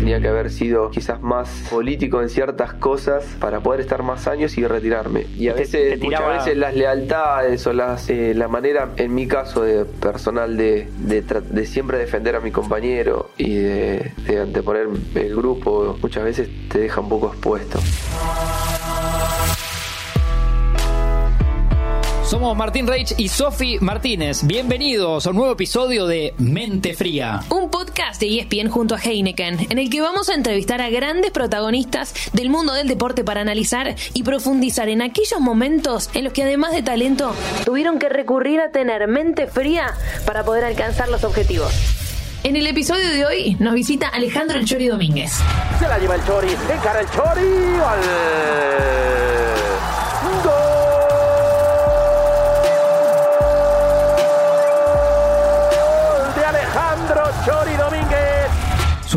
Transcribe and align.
tenía 0.00 0.18
que 0.20 0.28
haber 0.28 0.50
sido 0.50 0.90
quizás 0.90 1.20
más 1.20 1.48
político 1.70 2.22
en 2.22 2.30
ciertas 2.30 2.72
cosas 2.72 3.22
para 3.38 3.60
poder 3.60 3.80
estar 3.80 4.02
más 4.02 4.26
años 4.26 4.56
y 4.56 4.66
retirarme. 4.66 5.26
Y 5.36 5.48
a 5.48 5.54
Te- 5.54 5.60
veces, 5.60 5.90
te 5.90 5.98
tiraba- 5.98 6.26
muchas 6.28 6.46
veces 6.46 6.58
las 6.58 6.74
lealtades 6.74 7.66
o 7.66 7.72
las, 7.74 8.08
eh, 8.08 8.32
la 8.34 8.48
manera, 8.48 8.88
en 8.96 9.14
mi 9.14 9.26
caso, 9.28 9.62
de 9.62 9.84
personal 9.84 10.56
de, 10.56 10.88
de, 11.00 11.20
de 11.22 11.66
siempre 11.66 11.98
defender 11.98 12.34
a 12.34 12.40
mi 12.40 12.50
compañero 12.50 13.28
y 13.36 13.56
de, 13.56 14.12
de 14.26 14.40
anteponer 14.40 14.88
el 15.14 15.36
grupo, 15.36 15.98
muchas 16.00 16.24
veces 16.24 16.48
te 16.70 16.80
deja 16.80 17.00
un 17.02 17.08
poco 17.10 17.28
expuesto. 17.28 17.78
Somos 22.30 22.56
Martín 22.56 22.86
Reich 22.86 23.12
y 23.16 23.26
Sofi 23.26 23.78
Martínez. 23.80 24.46
Bienvenidos 24.46 25.26
a 25.26 25.30
un 25.30 25.36
nuevo 25.36 25.52
episodio 25.52 26.06
de 26.06 26.32
Mente 26.38 26.94
Fría. 26.94 27.40
Un 27.48 27.72
podcast 27.72 28.20
de 28.20 28.38
ESPN 28.38 28.68
junto 28.68 28.94
a 28.94 29.00
Heineken, 29.00 29.66
en 29.68 29.78
el 29.80 29.90
que 29.90 30.00
vamos 30.00 30.28
a 30.28 30.34
entrevistar 30.34 30.80
a 30.80 30.90
grandes 30.90 31.32
protagonistas 31.32 32.14
del 32.32 32.48
mundo 32.48 32.72
del 32.72 32.86
deporte 32.86 33.24
para 33.24 33.40
analizar 33.40 33.96
y 34.14 34.22
profundizar 34.22 34.88
en 34.88 35.02
aquellos 35.02 35.40
momentos 35.40 36.08
en 36.14 36.22
los 36.22 36.32
que 36.32 36.44
además 36.44 36.70
de 36.70 36.82
talento, 36.82 37.34
tuvieron 37.64 37.98
que 37.98 38.08
recurrir 38.08 38.60
a 38.60 38.70
tener 38.70 39.08
mente 39.08 39.48
fría 39.48 39.92
para 40.24 40.44
poder 40.44 40.64
alcanzar 40.64 41.08
los 41.08 41.24
objetivos. 41.24 41.72
En 42.44 42.54
el 42.54 42.68
episodio 42.68 43.08
de 43.08 43.26
hoy 43.26 43.56
nos 43.58 43.74
visita 43.74 44.06
Alejandro 44.06 44.56
El 44.56 44.66
Chori 44.66 44.86
Domínguez. 44.86 45.32
Se 45.80 45.88
la 45.88 45.98
lleva 45.98 46.14
el 46.14 46.24
Chori, 46.24 46.50
encara 46.72 47.00
el 47.00 47.10
Chori 47.10 47.80
al 47.84 49.69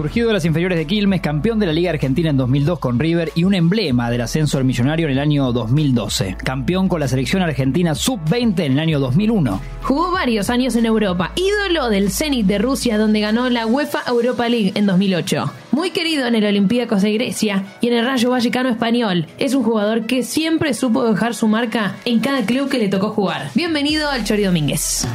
Surgido 0.04 0.28
de 0.28 0.34
las 0.34 0.44
inferiores 0.44 0.78
de 0.78 0.86
Quilmes, 0.86 1.22
campeón 1.22 1.60
de 1.60 1.66
la 1.66 1.72
Liga 1.72 1.92
Argentina 1.92 2.30
en 2.30 2.36
2002 2.36 2.78
con 2.78 3.00
River 3.00 3.32
y 3.36 3.46
un 3.46 3.54
emblema 3.54 4.12
del 4.12 4.20
ascenso 4.20 4.58
al 4.58 4.66
millonario 4.66 5.06
en 5.06 5.14
el 5.14 5.20
año 5.20 5.54
2012. 5.54 6.36
Campeón 6.44 6.90
con 6.90 7.00
la 7.00 7.08
selección 7.08 7.42
argentina 7.42 7.96
sub-20 7.96 8.66
en 8.66 8.74
el 8.74 8.80
año 8.80 9.00
2001. 9.00 9.62
Jugó 9.82 10.12
varios 10.12 10.50
años 10.50 10.76
en 10.76 10.88
Europa, 10.88 11.32
ídolo 11.38 11.88
del 11.88 12.12
Zenit 12.12 12.46
de 12.48 12.58
Rusia 12.58 12.98
donde 12.98 13.22
ganó 13.22 13.50
la 13.50 13.66
UEFA 13.66 14.04
Europa 14.06 14.50
League 14.50 14.74
en 14.76 14.88
2008. 14.88 15.54
Muy 15.72 15.92
querido 15.92 16.28
en 16.28 16.36
el 16.36 16.44
Olympiacos 16.44 17.02
de 17.02 17.14
Grecia 17.14 17.64
y 17.80 17.88
en 17.88 17.94
el 17.94 18.06
Rayo 18.06 18.30
Vallecano 18.30 18.68
español. 18.68 19.28
Es 19.38 19.54
un 19.54 19.64
jugador 19.64 20.06
que 20.06 20.24
siempre 20.24 20.74
supo 20.74 21.06
dejar 21.10 21.34
su 21.34 21.48
marca 21.48 21.96
en 22.04 22.20
cada 22.20 22.46
club 22.46 22.68
que 22.68 22.78
le 22.78 22.90
tocó 22.90 23.12
jugar. 23.12 23.52
Bienvenido 23.56 24.10
al 24.10 24.26
Chori 24.26 24.44
Domínguez. 24.44 25.08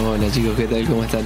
Hola 0.00 0.30
chicos, 0.30 0.54
¿qué 0.56 0.66
tal? 0.66 0.86
¿Cómo 0.86 1.02
están? 1.02 1.24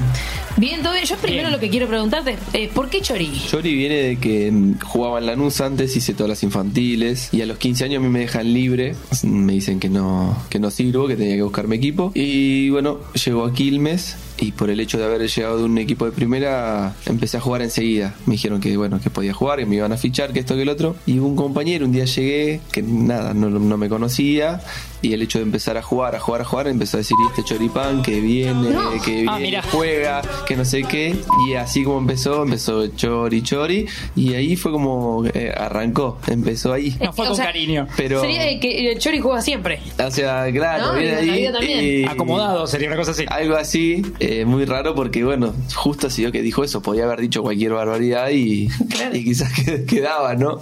Bien, 0.57 0.83
todo 0.83 0.93
bien. 0.93 1.05
Yo 1.05 1.17
primero 1.17 1.43
Bien. 1.43 1.53
lo 1.53 1.61
que 1.61 1.71
quiero 1.71 1.87
preguntarte 1.87 2.37
es 2.53 2.69
¿por 2.71 2.89
qué 2.91 3.01
Chori? 3.01 3.31
Chori 3.49 3.75
viene 3.75 3.95
de 3.97 4.17
que 4.19 4.51
mm, 4.51 4.81
jugaba 4.81 5.19
en 5.19 5.27
Lanús 5.27 5.61
antes, 5.61 5.97
hice 5.97 6.15
todas 6.15 6.29
las 6.29 6.43
infantiles 6.43 7.29
y 7.33 7.43
a 7.43 7.47
los 7.47 7.59
15 7.59 7.85
años 7.85 8.03
a 8.03 8.07
mí 8.07 8.09
me 8.11 8.21
dejan 8.21 8.53
libre, 8.53 8.95
me 9.23 9.55
dicen 9.55 9.81
que 9.81 9.89
no, 9.89 10.37
que 10.51 10.59
no 10.59 10.71
sirvo, 10.71 11.07
que 11.09 11.17
tenía 11.17 11.37
que 11.37 11.43
buscarme 11.43 11.77
equipo 11.77 12.13
y 12.15 12.71
bueno, 12.71 12.99
llegó 13.25 13.45
a 13.45 13.53
Quilmes 13.55 14.17
y 14.41 14.53
por 14.53 14.71
el 14.71 14.81
hecho 14.81 14.99
de 14.99 15.05
haber 15.05 15.27
llegado 15.29 15.59
de 15.59 15.65
un 15.65 15.79
equipo 15.79 16.05
de 16.07 16.13
primera 16.13 16.95
empecé 17.07 17.37
a 17.37 17.41
jugar 17.41 17.63
enseguida. 17.63 18.15
Me 18.27 18.33
dijeron 18.33 18.61
que 18.61 18.77
bueno, 18.77 19.01
que 19.01 19.11
podía 19.11 19.33
jugar, 19.35 19.59
que 19.59 19.67
me 19.67 19.77
iban 19.77 19.93
a 19.93 19.97
fichar, 19.97 20.33
que 20.33 20.41
esto, 20.41 20.55
que 20.57 20.63
el 20.63 20.69
otro. 20.69 20.97
Y 21.07 21.19
un 21.19 21.37
compañero, 21.37 21.85
un 21.87 21.93
día 21.93 22.05
llegué, 22.05 22.61
que 22.73 22.83
nada, 22.83 23.35
no, 23.35 23.51
no 23.51 23.77
me 23.77 23.89
conocía 23.89 24.61
y 25.03 25.15
el 25.15 25.23
hecho 25.23 25.39
de 25.39 25.45
empezar 25.45 25.79
a 25.79 25.83
jugar, 25.83 26.15
a 26.15 26.21
jugar, 26.21 26.43
a 26.43 26.45
jugar, 26.45 26.69
empezó 26.69 26.99
a 26.99 26.99
decir, 26.99 27.17
y 27.25 27.29
este 27.29 27.43
choripán 27.43 28.03
que 28.03 28.21
viene, 28.21 28.69
No. 28.71 28.91
que 29.03 29.13
viene, 29.13 29.31
Ah, 29.31 29.39
mira. 29.39 29.63
juega, 29.63 30.21
que 30.47 30.57
no 30.57 30.65
sé 30.67 30.83
qué. 30.85 31.17
Y 31.49 31.55
así 31.55 31.85
como 31.85 31.99
empezó, 31.99 32.43
empezó 32.43 32.87
chori, 32.89 33.41
chori. 33.43 33.87
Y 34.15 34.35
ahí 34.35 34.57
fue 34.57 34.73
como 34.73 35.25
eh, 35.33 35.55
arrancó, 35.57 36.19
empezó 36.27 36.73
ahí. 36.75 36.95
No 37.01 37.13
fue 37.15 37.25
O 37.25 37.29
con 37.29 37.37
sea, 37.37 37.47
cariño. 37.47 37.87
Pero, 37.97 38.21
Sería 38.21 38.43
de 38.43 38.61
que 38.61 38.91
el 38.93 38.99
Chori 38.99 39.21
juega 39.21 39.41
siempre. 39.41 39.81
o 40.05 40.11
sea, 40.11 40.47
claro, 40.53 40.89
No, 40.93 40.99
viene 40.99 41.19
en 41.47 41.53
la 41.53 41.59
ahí. 41.61 42.05
Acomodado 42.05 42.67
sería 42.67 42.89
una 42.89 42.97
cosa 42.97 43.13
así. 43.13 43.25
Algo 43.29 43.57
así, 43.57 44.03
eh, 44.21 44.30
muy 44.47 44.65
raro 44.65 44.95
porque, 44.95 45.25
bueno, 45.25 45.53
justo 45.75 46.09
si 46.11 46.23
yo 46.23 46.33
que 46.33 46.43
dijo 46.43 46.63
eso, 46.65 46.81
podía 46.83 47.05
haber 47.05 47.21
dicho 47.21 47.43
cualquier 47.43 47.73
barbaridad 47.73 48.31
y, 48.31 48.69
Claro. 48.91 49.17
y 49.17 49.25
quizás 49.25 49.53
qued- 49.53 49.87
quedaba, 49.87 50.35
¿no? 50.35 50.61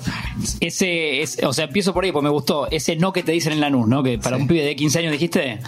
Ese, 0.61 1.23
es, 1.23 1.39
o 1.45 1.53
sea, 1.53 1.65
empiezo 1.67 1.93
por 1.93 2.05
ahí 2.05 2.13
porque 2.13 2.25
me 2.25 2.31
gustó. 2.31 2.69
Ese 2.71 2.97
no 2.97 3.13
que 3.13 3.23
te 3.23 3.33
dicen 3.33 3.53
en 3.53 3.61
Lanús, 3.61 3.89
¿no? 3.89 4.03
Que 4.03 4.19
para 4.19 4.37
Sí. 4.37 4.43
un 4.43 4.49
pibe 4.49 4.63
de 4.65 4.77
15 4.77 4.99
años 5.01 5.13
dijiste, 5.13 5.53
"Eh, 5.53 5.61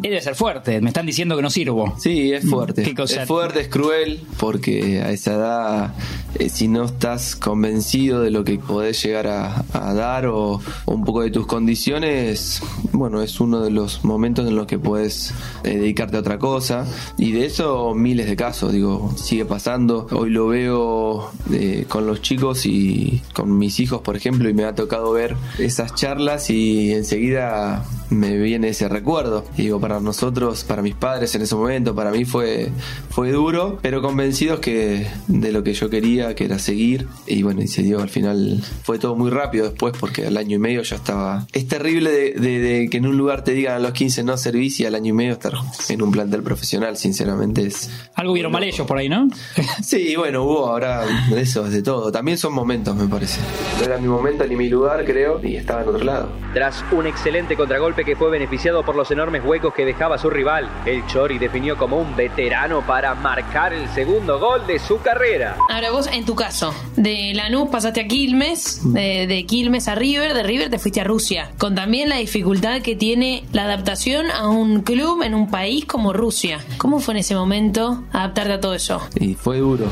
debe 0.00 0.20
ser 0.20 0.34
fuerte. 0.34 0.80
Me 0.80 0.88
están 0.90 1.06
diciendo 1.06 1.36
que 1.36 1.42
no 1.42 1.50
sirvo. 1.50 1.94
Sí, 1.98 2.32
es 2.32 2.48
fuerte. 2.48 2.82
¿Qué 2.82 2.94
cosa? 2.94 3.22
Es 3.22 3.28
fuerte, 3.28 3.60
es 3.60 3.68
cruel, 3.68 4.20
porque 4.38 5.00
a 5.02 5.10
esa 5.10 5.32
edad, 5.34 5.94
eh, 6.38 6.48
si 6.48 6.68
no 6.68 6.84
estás 6.84 7.36
convencido 7.36 8.20
de 8.22 8.30
lo 8.30 8.44
que 8.44 8.58
podés 8.58 9.02
llegar 9.02 9.26
a, 9.26 9.64
a 9.72 9.94
dar 9.94 10.26
o, 10.26 10.60
o 10.84 10.92
un 10.94 11.04
poco 11.04 11.22
de 11.22 11.30
tus 11.30 11.46
condiciones, 11.46 12.62
bueno, 12.92 13.22
es 13.22 13.40
uno 13.40 13.60
de 13.60 13.70
los 13.70 14.04
momentos 14.04 14.46
en 14.48 14.56
los 14.56 14.66
que 14.66 14.78
puedes 14.78 15.32
eh, 15.64 15.76
dedicarte 15.78 16.16
a 16.16 16.20
otra 16.20 16.38
cosa. 16.38 16.86
Y 17.18 17.32
de 17.32 17.41
eso 17.44 17.94
miles 17.94 18.26
de 18.26 18.36
casos, 18.36 18.72
digo, 18.72 19.12
sigue 19.16 19.44
pasando. 19.44 20.06
Hoy 20.10 20.30
lo 20.30 20.48
veo 20.48 21.30
eh, 21.52 21.86
con 21.88 22.06
los 22.06 22.22
chicos 22.22 22.66
y 22.66 23.22
con 23.34 23.58
mis 23.58 23.80
hijos, 23.80 24.00
por 24.02 24.16
ejemplo, 24.16 24.48
y 24.48 24.54
me 24.54 24.64
ha 24.64 24.74
tocado 24.74 25.12
ver 25.12 25.36
esas 25.58 25.94
charlas 25.94 26.50
y 26.50 26.92
enseguida 26.92 27.84
me 28.12 28.36
viene 28.36 28.68
ese 28.68 28.88
recuerdo. 28.88 29.44
Y 29.56 29.62
digo, 29.62 29.80
para 29.80 30.00
nosotros, 30.00 30.64
para 30.64 30.82
mis 30.82 30.94
padres 30.94 31.34
en 31.34 31.42
ese 31.42 31.54
momento, 31.54 31.94
para 31.94 32.10
mí 32.10 32.24
fue, 32.24 32.68
fue 33.10 33.30
duro, 33.32 33.78
pero 33.82 34.02
convencidos 34.02 34.60
que 34.60 35.06
de 35.28 35.52
lo 35.52 35.62
que 35.64 35.74
yo 35.74 35.90
quería, 35.90 36.34
que 36.34 36.44
era 36.44 36.58
seguir. 36.58 37.08
Y 37.26 37.42
bueno, 37.42 37.62
y 37.62 37.68
se 37.68 37.82
dio 37.82 38.00
al 38.00 38.08
final, 38.08 38.62
fue 38.82 38.98
todo 38.98 39.16
muy 39.16 39.30
rápido 39.30 39.64
después, 39.68 39.94
porque 39.98 40.26
al 40.26 40.36
año 40.36 40.56
y 40.56 40.58
medio 40.58 40.82
ya 40.82 40.96
estaba. 40.96 41.46
Es 41.52 41.66
terrible 41.68 42.10
de, 42.10 42.32
de- 42.34 42.58
de 42.60 42.90
que 42.90 42.98
en 42.98 43.06
un 43.06 43.16
lugar 43.16 43.44
te 43.44 43.52
digan 43.52 43.74
a 43.76 43.78
los 43.78 43.92
15 43.92 44.22
no 44.24 44.36
servís 44.36 44.78
y 44.80 44.86
al 44.86 44.94
año 44.94 45.10
y 45.10 45.12
medio 45.12 45.32
estar 45.32 45.54
en 45.88 46.02
un 46.02 46.10
plantel 46.12 46.42
profesional, 46.42 46.96
sinceramente 46.96 47.66
es. 47.66 47.90
Algo 48.14 48.34
vieron 48.34 48.52
mal 48.52 48.62
ellos 48.62 48.86
por 48.86 48.98
ahí, 48.98 49.08
¿no? 49.08 49.28
Sí, 49.82 50.14
bueno, 50.16 50.44
hubo 50.44 50.66
ahora 50.68 51.04
de 51.30 51.40
eso, 51.40 51.64
de 51.64 51.82
todo. 51.82 52.12
También 52.12 52.38
son 52.38 52.52
momentos, 52.52 52.94
me 52.96 53.06
parece. 53.06 53.40
No 53.78 53.84
era 53.84 53.98
mi 53.98 54.06
momento 54.08 54.46
ni 54.46 54.56
mi 54.56 54.68
lugar, 54.68 55.04
creo, 55.04 55.40
y 55.42 55.56
estaba 55.56 55.82
en 55.82 55.88
otro 55.88 56.04
lado. 56.04 56.28
Tras 56.54 56.84
un 56.92 57.06
excelente 57.06 57.56
contragolpe 57.56 58.01
que 58.04 58.16
fue 58.16 58.30
beneficiado 58.30 58.84
por 58.84 58.96
los 58.96 59.10
enormes 59.10 59.44
huecos 59.44 59.74
que 59.74 59.84
dejaba 59.84 60.18
su 60.18 60.30
rival. 60.30 60.68
El 60.84 61.06
Chori 61.06 61.38
definió 61.38 61.76
como 61.76 61.98
un 61.98 62.14
veterano 62.16 62.82
para 62.86 63.14
marcar 63.14 63.72
el 63.72 63.88
segundo 63.88 64.38
gol 64.38 64.66
de 64.66 64.78
su 64.78 65.00
carrera. 65.00 65.56
Ahora 65.70 65.90
vos, 65.90 66.06
en 66.06 66.24
tu 66.24 66.34
caso, 66.34 66.74
de 66.96 67.32
Lanús 67.34 67.68
pasaste 67.70 68.00
a 68.00 68.06
Quilmes, 68.08 68.80
de, 68.84 69.44
Quilmes 69.46 69.88
a 69.88 69.94
River, 69.94 70.34
de 70.34 70.42
River 70.42 70.70
te 70.70 70.78
fuiste 70.78 71.00
a 71.00 71.04
Rusia, 71.04 71.50
con 71.58 71.74
también 71.74 72.08
la 72.08 72.16
dificultad 72.16 72.82
que 72.82 72.96
tiene 72.96 73.44
la 73.52 73.64
adaptación 73.64 74.30
a 74.30 74.48
un 74.48 74.82
club 74.82 75.22
en 75.22 75.34
un 75.34 75.50
país 75.50 75.84
como 75.84 76.12
Rusia. 76.12 76.60
¿Cómo 76.78 77.00
fue 77.00 77.14
en 77.14 77.18
ese 77.18 77.34
momento 77.34 78.04
adaptarte 78.12 78.52
a 78.52 78.60
todo 78.60 78.74
eso? 78.74 79.00
Y 79.16 79.34
fue 79.34 79.58
duro. 79.58 79.86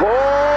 Gol! 0.00 0.55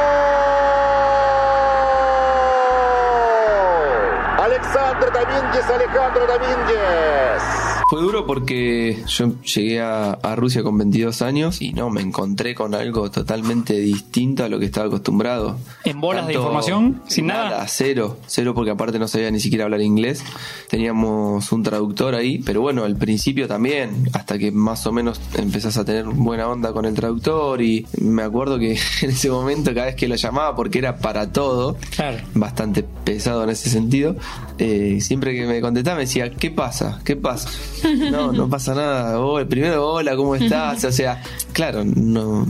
Александр 4.58 5.12
Домингес, 5.12 5.70
Алejandro 5.70 6.26
Домингес. 6.26 7.77
Fue 7.89 8.01
duro 8.01 8.27
porque 8.27 9.03
yo 9.07 9.41
llegué 9.41 9.81
a, 9.81 10.11
a 10.11 10.35
Rusia 10.35 10.61
con 10.61 10.77
22 10.77 11.23
años 11.23 11.59
y 11.59 11.73
no, 11.73 11.89
me 11.89 12.01
encontré 12.01 12.53
con 12.53 12.75
algo 12.75 13.09
totalmente 13.09 13.73
distinto 13.79 14.43
a 14.43 14.47
lo 14.49 14.59
que 14.59 14.65
estaba 14.65 14.85
acostumbrado. 14.85 15.57
¿En 15.85 15.99
bolas 15.99 16.27
de 16.27 16.35
información? 16.35 17.01
¿Sin 17.07 17.25
nada? 17.27 17.65
Cero, 17.67 18.19
cero 18.27 18.53
porque 18.53 18.69
aparte 18.69 18.99
no 18.99 19.07
sabía 19.07 19.31
ni 19.31 19.39
siquiera 19.39 19.63
hablar 19.65 19.81
inglés. 19.81 20.23
Teníamos 20.69 21.51
un 21.51 21.63
traductor 21.63 22.13
ahí, 22.13 22.37
pero 22.37 22.61
bueno, 22.61 22.83
al 22.83 22.95
principio 22.95 23.47
también, 23.47 24.07
hasta 24.13 24.37
que 24.37 24.51
más 24.51 24.85
o 24.85 24.91
menos 24.91 25.19
empezás 25.35 25.75
a 25.77 25.83
tener 25.83 26.05
buena 26.05 26.47
onda 26.47 26.71
con 26.73 26.85
el 26.85 26.93
traductor 26.93 27.59
y 27.61 27.87
me 27.99 28.21
acuerdo 28.21 28.59
que 28.59 28.73
en 29.01 29.09
ese 29.09 29.31
momento 29.31 29.73
cada 29.73 29.87
vez 29.87 29.95
que 29.95 30.07
lo 30.07 30.13
llamaba, 30.15 30.55
porque 30.55 30.77
era 30.77 30.97
para 30.99 31.31
todo, 31.33 31.75
Claro. 31.95 32.19
bastante 32.35 32.83
pesado 32.83 33.43
en 33.43 33.49
ese 33.49 33.67
sentido. 33.71 34.15
eh, 34.59 34.99
siempre 35.01 35.33
que 35.33 35.47
me 35.47 35.59
contestaba 35.59 35.95
me 35.97 36.03
decía, 36.03 36.29
¿qué 36.31 36.51
pasa? 36.51 36.99
¿Qué 37.03 37.15
pasa? 37.15 37.49
No, 38.11 38.31
no 38.31 38.49
pasa 38.49 38.73
nada. 38.73 39.19
Oh, 39.19 39.43
primero, 39.45 39.87
hola, 39.93 40.15
¿cómo 40.15 40.35
estás? 40.35 40.83
O 40.83 40.91
sea, 40.91 41.21
claro, 41.59 41.83
no 41.83 42.45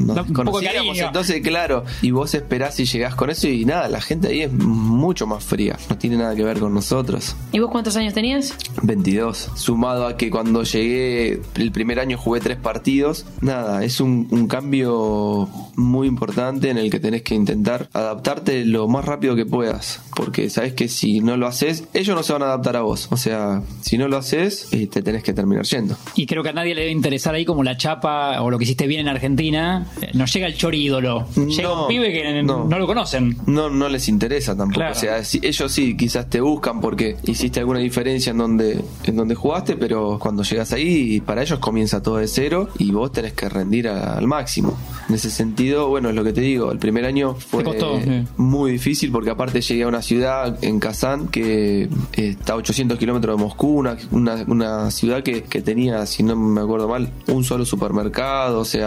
cariño. 0.62 1.08
entonces, 1.08 1.42
claro, 1.42 1.84
y 2.04 2.12
vos 2.12 2.36
esperás 2.36 2.80
y 2.80 2.86
llegás 2.86 3.16
con 3.16 3.32
eso 3.32 3.48
y 3.48 3.66
nada, 3.66 3.88
la 3.88 4.02
gente 4.02 4.28
ahí 4.28 4.42
es 4.42 4.54
mucho 4.54 5.26
más 5.26 5.44
fría, 5.44 5.78
no 5.90 5.98
tiene 5.98 6.18
nada 6.18 6.36
que 6.36 6.44
ver 6.44 6.60
con 6.60 6.76
nosotros. 6.76 7.36
¿Y 7.52 7.58
vos 7.58 7.72
cuántos 7.72 7.96
años 7.96 8.14
tenías? 8.14 8.56
22, 8.84 9.52
sumado 9.56 10.06
a 10.06 10.16
que 10.16 10.30
cuando 10.30 10.62
llegué 10.62 11.42
el 11.56 11.72
primer 11.72 12.00
año 12.00 12.20
jugué 12.20 12.40
tres 12.40 12.58
partidos, 12.58 13.26
nada, 13.42 13.84
es 13.84 14.00
un, 14.00 14.28
un 14.30 14.48
cambio 14.48 15.50
muy 15.76 16.08
importante 16.08 16.70
en 16.70 16.78
el 16.78 16.92
que 16.92 17.00
tenés 17.00 17.24
que 17.24 17.34
intentar 17.34 17.90
adaptarte 17.94 18.64
lo 18.64 18.88
más 18.88 19.06
rápido 19.06 19.36
que 19.36 19.48
puedas, 19.48 20.02
porque 20.16 20.52
sabes 20.52 20.74
que 20.74 20.88
si 20.88 21.20
no 21.20 21.36
lo 21.36 21.48
haces, 21.48 21.86
ellos 21.96 22.16
no 22.16 22.22
se 22.22 22.34
van 22.34 22.44
a 22.44 22.46
adaptar 22.46 22.76
a 22.76 22.82
vos, 22.82 23.08
o 23.10 23.18
sea, 23.18 23.64
si 23.82 23.98
no 23.98 24.08
lo 24.08 24.18
haces, 24.18 24.72
eh, 24.72 24.86
te 24.86 25.02
tenés 25.02 25.24
que 25.24 25.34
terminar 25.34 25.66
yendo. 25.66 25.98
Y 26.16 26.28
creo 26.28 26.44
que 26.44 26.50
a 26.50 26.54
nadie 26.54 26.76
le 26.76 26.82
debe 26.82 26.92
interesar 26.92 27.34
ahí 27.34 27.44
como 27.46 27.64
la 27.64 27.76
chapa 27.76 28.40
o 28.42 28.52
lo 28.52 28.60
que 28.60 28.66
hiciste 28.66 28.86
bien 28.86 28.99
en 29.00 29.08
Argentina, 29.08 29.88
eh, 30.02 30.12
nos 30.14 30.32
llega 30.34 30.48
el 30.48 30.56
chori 30.56 30.84
ídolo. 30.86 31.28
Llega 31.36 31.64
No, 31.70 31.82
un 31.84 31.88
pibe 31.88 32.12
que 32.12 32.44
no, 32.44 32.66
no. 32.66 32.80
lo 32.80 32.88
conocen. 32.88 33.38
no, 33.46 33.70
no 33.70 33.90
les 33.90 34.08
interesa 34.10 34.56
tampoco. 34.56 34.80
Claro. 34.80 34.92
O 34.92 34.96
sea, 35.00 35.24
si- 35.24 35.40
ellos 35.44 35.72
sí, 35.72 35.96
quizás 35.98 36.30
te 36.30 36.42
buscan 36.42 36.80
porque 36.82 37.18
hiciste 37.26 37.60
alguna 37.60 37.80
diferencia 37.80 38.32
en 38.32 38.38
donde, 38.38 38.82
en 39.04 39.16
donde 39.16 39.36
jugaste, 39.36 39.76
pero 39.76 40.18
cuando 40.20 40.44
llegas 40.44 40.72
ahí, 40.74 41.22
para 41.22 41.42
ellos 41.42 41.60
comienza 41.60 42.02
todo 42.02 42.18
de 42.18 42.28
cero 42.28 42.70
y 42.78 42.92
vos 42.92 43.12
tenés 43.12 43.34
que 43.34 43.50
rendir 43.50 43.88
a- 43.88 44.18
al 44.18 44.28
máximo. 44.28 44.78
En 45.08 45.16
ese 45.16 45.30
sentido, 45.32 45.88
bueno, 45.90 46.10
es 46.10 46.16
lo 46.16 46.24
que 46.24 46.34
te 46.34 46.42
digo, 46.42 46.72
el 46.72 46.80
primer 46.80 47.06
año 47.06 47.36
fue 47.36 47.64
costó, 47.64 48.00
sí. 48.02 48.24
muy 48.38 48.72
difícil 48.74 49.12
porque 49.12 49.30
aparte 49.32 49.62
llegué 49.62 49.84
a 49.84 49.88
una 49.88 50.02
ciudad 50.02 50.58
en 50.64 50.80
Kazán 50.80 51.28
que 51.28 51.84
eh, 51.84 51.90
está 52.14 52.54
a 52.54 52.56
800 52.58 52.98
kilómetros 52.98 53.38
de 53.38 53.44
Moscú, 53.44 53.80
una, 53.80 53.98
una, 54.12 54.44
una 54.48 54.92
ciudad 54.92 55.24
que, 55.24 55.44
que 55.44 55.62
tenía, 55.62 56.06
si 56.06 56.24
no 56.24 56.36
me 56.36 56.62
acuerdo 56.62 56.88
mal, 56.88 57.10
un 57.28 57.44
solo 57.44 57.66
supermercado, 57.66 58.60
o 58.60 58.66
sea, 58.66 58.79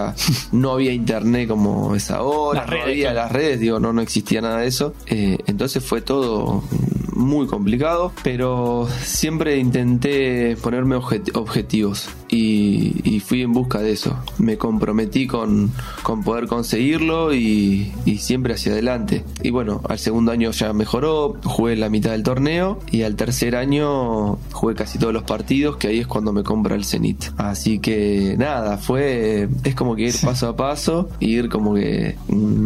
no 0.53 0.73
había 0.73 0.93
internet 0.93 1.49
como 1.49 1.95
es 1.95 2.11
ahora, 2.11 2.61
Las 2.67 2.71
no 2.71 2.83
había 2.83 3.11
claro. 3.13 3.17
las 3.29 3.33
redes, 3.33 3.61
digo, 3.61 3.79
no, 3.81 3.93
no 3.93 4.01
existía 4.03 4.41
nada 4.41 4.59
de 4.59 4.67
eso. 4.69 4.95
Eh, 5.07 5.39
entonces 5.47 5.85
fue 5.85 6.01
todo 6.03 6.63
muy 7.23 7.47
complicado, 7.47 8.13
pero 8.23 8.89
siempre 9.03 9.59
intenté 9.59 10.57
ponerme 10.57 10.97
objet- 10.97 11.35
objetivos 11.37 12.09
y, 12.29 13.01
y 13.05 13.21
fui 13.21 13.43
en 13.43 13.53
busca 13.53 13.79
de 13.81 13.93
eso. 13.93 14.17
Me 14.39 14.59
comprometí 14.59 15.27
con, 15.27 15.71
con 16.03 16.23
poder 16.23 16.47
conseguirlo 16.47 17.33
y, 17.35 17.93
y 18.05 18.19
siempre 18.19 18.55
hacia 18.55 18.73
adelante. 18.73 19.25
Y 19.43 19.51
bueno, 19.51 19.81
al 19.89 19.99
segundo 19.99 20.33
año 20.33 20.51
ya 20.51 20.73
mejoró, 20.73 21.37
jugué 21.45 21.77
la 21.77 21.89
mitad 21.89 22.11
del 22.11 22.23
torneo 22.23 22.79
y 22.91 23.03
al 23.03 23.17
tercer 23.17 23.57
año 23.57 24.39
jugué 24.53 24.75
casi 24.75 24.99
todos 24.99 25.13
los 25.13 25.23
partidos, 25.23 25.77
que 25.77 25.89
ahí 25.89 25.99
es 26.01 26.07
cuando 26.07 26.33
me 26.33 26.43
compra 26.43 26.75
el 26.75 26.85
Zenit. 26.85 27.25
Así 27.37 27.79
que 27.79 28.35
nada, 28.39 28.79
fue, 28.79 29.49
es 29.65 29.75
como 29.75 29.95
que 29.97 30.03
ir 30.09 30.15
paso 30.23 30.49
a 30.49 30.57
paso, 30.57 31.09
y 31.21 31.31
ir 31.37 31.49
como 31.49 31.75
que... 31.75 32.17
mm, 32.29 32.65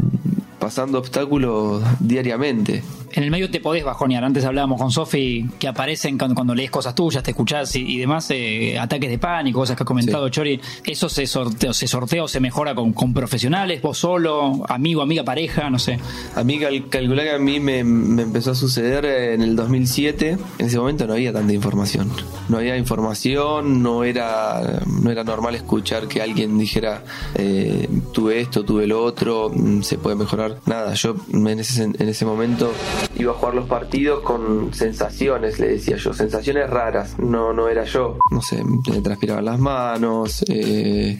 pasando 0.58 0.98
obstáculos 0.98 1.82
diariamente. 2.00 2.82
En 3.16 3.22
el 3.22 3.30
medio 3.30 3.50
te 3.50 3.60
podés 3.60 3.82
bajonear. 3.82 4.22
Antes 4.24 4.44
hablábamos 4.44 4.78
con 4.78 4.90
Sofi 4.90 5.46
que 5.58 5.66
aparecen 5.68 6.18
cuando, 6.18 6.34
cuando 6.34 6.54
lees 6.54 6.70
cosas 6.70 6.94
tuyas, 6.94 7.22
te 7.22 7.30
escuchás 7.30 7.74
y, 7.74 7.80
y 7.94 7.98
demás, 7.98 8.30
eh, 8.30 8.78
ataques 8.78 9.08
de 9.08 9.18
pánico, 9.18 9.60
cosas 9.60 9.74
que 9.74 9.82
has 9.84 9.86
comentado, 9.86 10.26
Sí. 10.26 10.32
Chori. 10.32 10.60
¿Eso 10.84 11.08
se 11.08 11.26
sortea, 11.26 11.72
se 11.72 11.86
sortea 11.88 12.24
o 12.24 12.28
se 12.28 12.40
mejora 12.40 12.74
con, 12.74 12.92
con 12.92 13.14
profesionales? 13.14 13.80
¿Vos 13.80 13.96
solo? 13.96 14.62
¿Amigo, 14.68 15.00
amiga, 15.00 15.24
pareja? 15.24 15.70
No 15.70 15.78
sé. 15.78 15.98
A 16.34 16.44
mí 16.44 16.58
cal- 16.58 16.88
calculá 16.90 17.22
que 17.22 17.30
a 17.32 17.38
mí 17.38 17.58
me, 17.58 17.82
me 17.84 18.20
empezó 18.22 18.50
a 18.50 18.54
suceder 18.54 19.06
en 19.06 19.40
el 19.40 19.56
2007. 19.56 20.36
En 20.58 20.66
ese 20.66 20.78
momento 20.78 21.06
no 21.06 21.14
había 21.14 21.32
tanta 21.32 21.54
información. 21.54 22.10
No 22.50 22.58
había 22.58 22.76
información, 22.76 23.82
no 23.82 24.04
era, 24.04 24.82
no 24.86 25.10
era 25.10 25.24
normal 25.24 25.54
escuchar 25.54 26.06
que 26.06 26.20
alguien 26.20 26.58
dijera 26.58 27.02
eh, 27.34 27.88
tuve 28.12 28.40
esto, 28.40 28.62
tuve 28.62 28.86
lo 28.86 29.02
otro, 29.02 29.50
mm, 29.54 29.80
se 29.80 29.96
puede 29.96 30.16
mejorar. 30.16 30.58
Nada, 30.66 30.92
yo 30.92 31.16
en 31.32 31.46
ese, 31.60 31.82
en 31.84 31.96
ese 32.08 32.26
momento 32.26 32.72
iba 33.16 33.32
a 33.32 33.34
jugar 33.34 33.54
los 33.54 33.66
partidos 33.66 34.22
con 34.22 34.72
sensaciones, 34.74 35.58
le 35.58 35.68
decía 35.68 35.96
yo, 35.96 36.12
sensaciones 36.12 36.68
raras. 36.68 37.18
No, 37.18 37.52
no 37.52 37.68
era 37.68 37.84
yo. 37.84 38.18
No 38.30 38.42
sé, 38.42 38.62
me 38.64 39.00
transpiraban 39.00 39.44
las 39.44 39.58
manos. 39.58 40.44
Eh, 40.48 41.18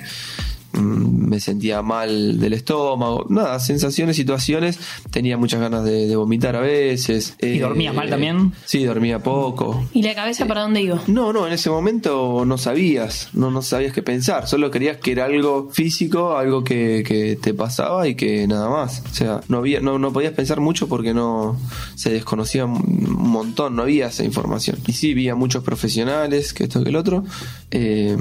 me 0.77 1.41
sentía 1.41 1.83
mal 1.83 2.39
del 2.41 2.53
estómago, 2.53 3.27
nada, 3.29 3.59
sensaciones, 3.61 4.17
situaciones, 4.17 4.79
tenía 5.11 5.37
muchas 5.37 5.61
ganas 5.61 5.85
de, 5.85 6.07
de 6.07 6.17
vomitar 6.17 6.57
a 6.57 6.61
veces. 6.61 7.35
¿Y 7.41 7.47
Eh, 7.47 7.61
dormías 7.61 7.95
mal 7.95 8.09
también? 8.11 8.53
Sí, 8.65 8.85
dormía 8.85 9.19
poco. 9.23 9.85
¿Y 9.93 10.03
la 10.03 10.15
cabeza 10.15 10.47
para 10.47 10.63
dónde 10.63 10.83
iba? 10.83 11.01
No, 11.07 11.33
no, 11.33 11.47
en 11.47 11.53
ese 11.53 11.71
momento 11.71 12.45
no 12.47 12.59
sabías, 12.59 13.31
no, 13.33 13.51
no 13.51 13.63
sabías 13.63 13.93
qué 13.93 14.03
pensar, 14.03 14.47
solo 14.49 14.71
creías 14.71 14.99
que 14.99 15.13
era 15.13 15.25
algo 15.25 15.71
físico, 15.73 16.37
algo 16.37 16.65
que, 16.65 17.03
que 17.07 17.37
te 17.37 17.55
pasaba 17.55 18.09
y 18.09 18.15
que 18.15 18.47
nada 18.47 18.69
más. 18.69 19.03
O 19.11 19.15
sea, 19.15 19.41
no 19.49 19.59
había, 19.59 19.81
no, 19.81 19.99
no 19.99 20.13
podías 20.13 20.33
pensar 20.33 20.61
mucho 20.61 20.89
porque 20.89 21.15
no 21.15 21.57
se 21.95 22.11
desconocía 22.11 22.65
un 22.67 23.07
montón, 23.09 23.77
no 23.77 23.83
había 23.83 24.09
esa 24.09 24.25
información. 24.25 24.79
Y 24.87 24.93
sí, 24.93 25.13
había 25.13 25.35
muchos 25.35 25.63
profesionales, 25.65 26.53
que 26.53 26.65
esto 26.65 26.83
que 26.83 26.91
el 26.91 26.97
otro. 26.97 27.25
Eh, 27.71 28.17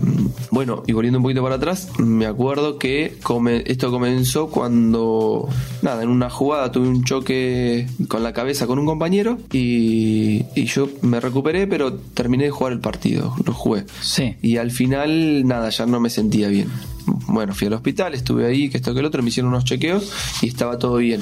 bueno, 0.51 0.83
y 0.87 0.93
volviendo 0.93 1.19
un 1.19 1.23
poquito 1.23 1.43
para 1.43 1.55
atrás, 1.55 1.89
me 1.99 2.25
acuerdo 2.25 2.44
que 2.79 3.15
come- 3.23 3.63
esto 3.65 3.91
comenzó 3.91 4.49
cuando, 4.49 5.47
nada, 5.81 6.03
en 6.03 6.09
una 6.09 6.29
jugada 6.29 6.71
tuve 6.71 6.87
un 6.87 7.03
choque 7.03 7.87
con 8.07 8.23
la 8.23 8.33
cabeza 8.33 8.67
con 8.67 8.79
un 8.79 8.85
compañero 8.85 9.37
y, 9.51 10.43
y 10.55 10.65
yo 10.65 10.87
me 11.01 11.19
recuperé, 11.19 11.67
pero 11.67 11.93
terminé 11.93 12.45
de 12.45 12.51
jugar 12.51 12.73
el 12.73 12.79
partido, 12.79 13.33
lo 13.45 13.53
jugué. 13.53 13.85
Sí. 14.01 14.35
Y 14.41 14.57
al 14.57 14.71
final, 14.71 15.45
nada, 15.47 15.69
ya 15.69 15.85
no 15.85 15.99
me 15.99 16.09
sentía 16.09 16.47
bien. 16.49 16.69
Bueno, 17.05 17.53
fui 17.53 17.67
al 17.67 17.73
hospital, 17.73 18.13
estuve 18.13 18.45
ahí, 18.47 18.69
que 18.69 18.77
esto 18.77 18.93
que 18.93 18.99
el 18.99 19.05
otro, 19.05 19.21
me 19.21 19.29
hicieron 19.29 19.49
unos 19.51 19.65
chequeos 19.65 20.11
y 20.41 20.47
estaba 20.47 20.79
todo 20.79 20.97
bien. 20.97 21.21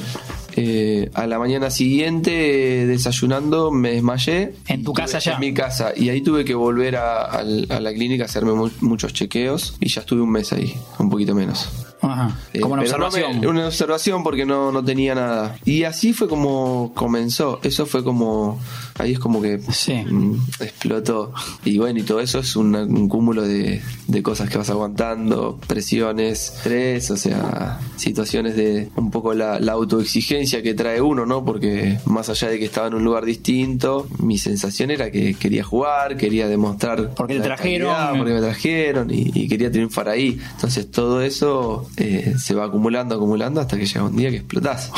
Eh, 0.56 1.10
a 1.14 1.26
la 1.28 1.40
mañana 1.40 1.70
siguiente, 1.72 2.84
eh, 2.84 2.86
desayunando, 2.86 3.72
me 3.72 3.92
desmayé. 3.92 4.54
¿En 4.68 4.84
tu 4.84 4.94
casa 4.94 5.20
ya? 5.20 5.34
En 5.34 5.40
mi 5.40 5.54
casa. 5.54 5.94
Y 5.96 6.10
ahí 6.10 6.22
tuve 6.22 6.46
que 6.46 6.54
volver 6.56 6.96
a, 6.96 7.24
al- 7.24 7.68
a 7.70 7.80
la 7.80 7.94
clínica 7.94 8.24
a 8.24 8.26
hacerme 8.28 8.54
mu- 8.54 8.70
muchos 8.82 9.14
chequeos 9.14 9.76
y 9.80 9.90
ya 9.90 10.02
estuve 10.02 10.22
un 10.22 10.32
mes 10.32 10.54
ahí, 10.54 10.74
un 11.00 11.10
poquito 11.10 11.34
menos. 11.36 11.70
Ajá. 12.04 12.38
Eh, 12.54 12.60
Como 12.60 12.74
una 12.76 12.84
no 12.84 12.88
observación. 12.88 13.40
me- 13.40 13.48
una 13.48 13.66
observación 13.68 14.24
porque 14.24 14.46
no, 14.46 14.72
no 14.72 14.84
tenía 14.84 15.16
nada. 15.16 15.56
Y 15.66 15.84
así 15.84 16.14
fue 16.14 16.28
como 16.28 16.92
comenzó. 16.96 17.60
Eso 17.64 17.86
fue 17.86 18.04
como. 18.04 18.60
Ahí 19.00 19.14
es 19.14 19.20
como 19.20 19.42
que 19.42 19.60
Sí. 19.72 19.94
mm, 20.06 20.36
explotó. 20.60 21.34
Y 21.66 21.78
bueno, 21.80 22.00
y 22.00 22.04
todo 22.04 22.20
eso 22.20 22.40
es 22.40 22.56
un 22.56 23.08
cúmulo 23.10 23.42
de, 23.44 23.82
de 24.08 24.22
cosas 24.24 24.50
que 24.50 24.58
vas 24.58 24.70
aguantando, 24.70 25.60
presiones, 25.68 26.54
estrés, 26.56 27.10
o 27.10 27.18
sea, 27.18 27.80
situaciones 27.96 28.56
de 28.56 28.90
un 28.96 29.10
poco 29.10 29.34
la, 29.34 29.60
la 29.60 29.72
autoexigencia 29.72 30.62
que 30.62 30.74
trae 30.74 31.02
uno, 31.02 31.26
¿no? 31.26 31.44
Porque 31.46 32.00
más 32.06 32.30
allá 32.30 32.50
de 32.50 32.60
que 32.60 32.66
estaba 32.66 32.88
en 32.88 32.94
un 32.96 33.04
lugar 33.04 33.26
distinto, 33.26 34.08
mi 34.20 34.38
sensación 34.38 34.92
era 34.92 35.10
que 35.12 35.34
quería 35.36 35.64
jugar, 35.64 36.18
quería 36.18 36.48
demostrar. 36.48 37.12
Porque 37.16 37.36
te 37.36 37.42
trajeron. 37.42 37.92
calidad, 37.94 38.18
porque 38.18 38.34
me 38.34 38.42
trajeron 38.42 39.10
y, 39.12 39.32
y 39.34 39.48
quería 39.48 39.72
triunfar 39.72 40.10
ahí. 40.10 40.40
Entonces 40.56 40.90
todo 40.92 41.22
eso 41.22 41.88
eh, 41.98 42.34
se 42.38 42.54
va 42.56 42.66
acumulando, 42.66 43.16
acumulando 43.16 43.62
hasta 43.62 43.78
que 43.78 43.86
llega 43.86 44.04
un 44.04 44.16
día 44.16 44.30
que 44.30 44.38
explotás. 44.38 44.92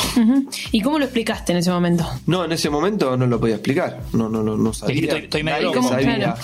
¿Y 0.72 0.80
cómo 0.80 0.98
lo 0.98 1.04
explicaste 1.04 1.52
en 1.52 1.58
ese 1.58 1.70
momento? 1.70 2.06
No, 2.26 2.44
en 2.44 2.52
ese 2.52 2.70
momento 2.70 3.16
no 3.16 3.26
lo 3.26 3.38
podía 3.40 3.56
explicar. 3.56 4.00
No, 4.12 4.28
no, 4.28 4.42
no, 4.42 4.56
no 4.56 4.72
sabía. 4.72 5.16
Estoy 5.16 5.42
medio 5.42 5.72
sabía. 5.82 6.16
Claro. 6.16 6.34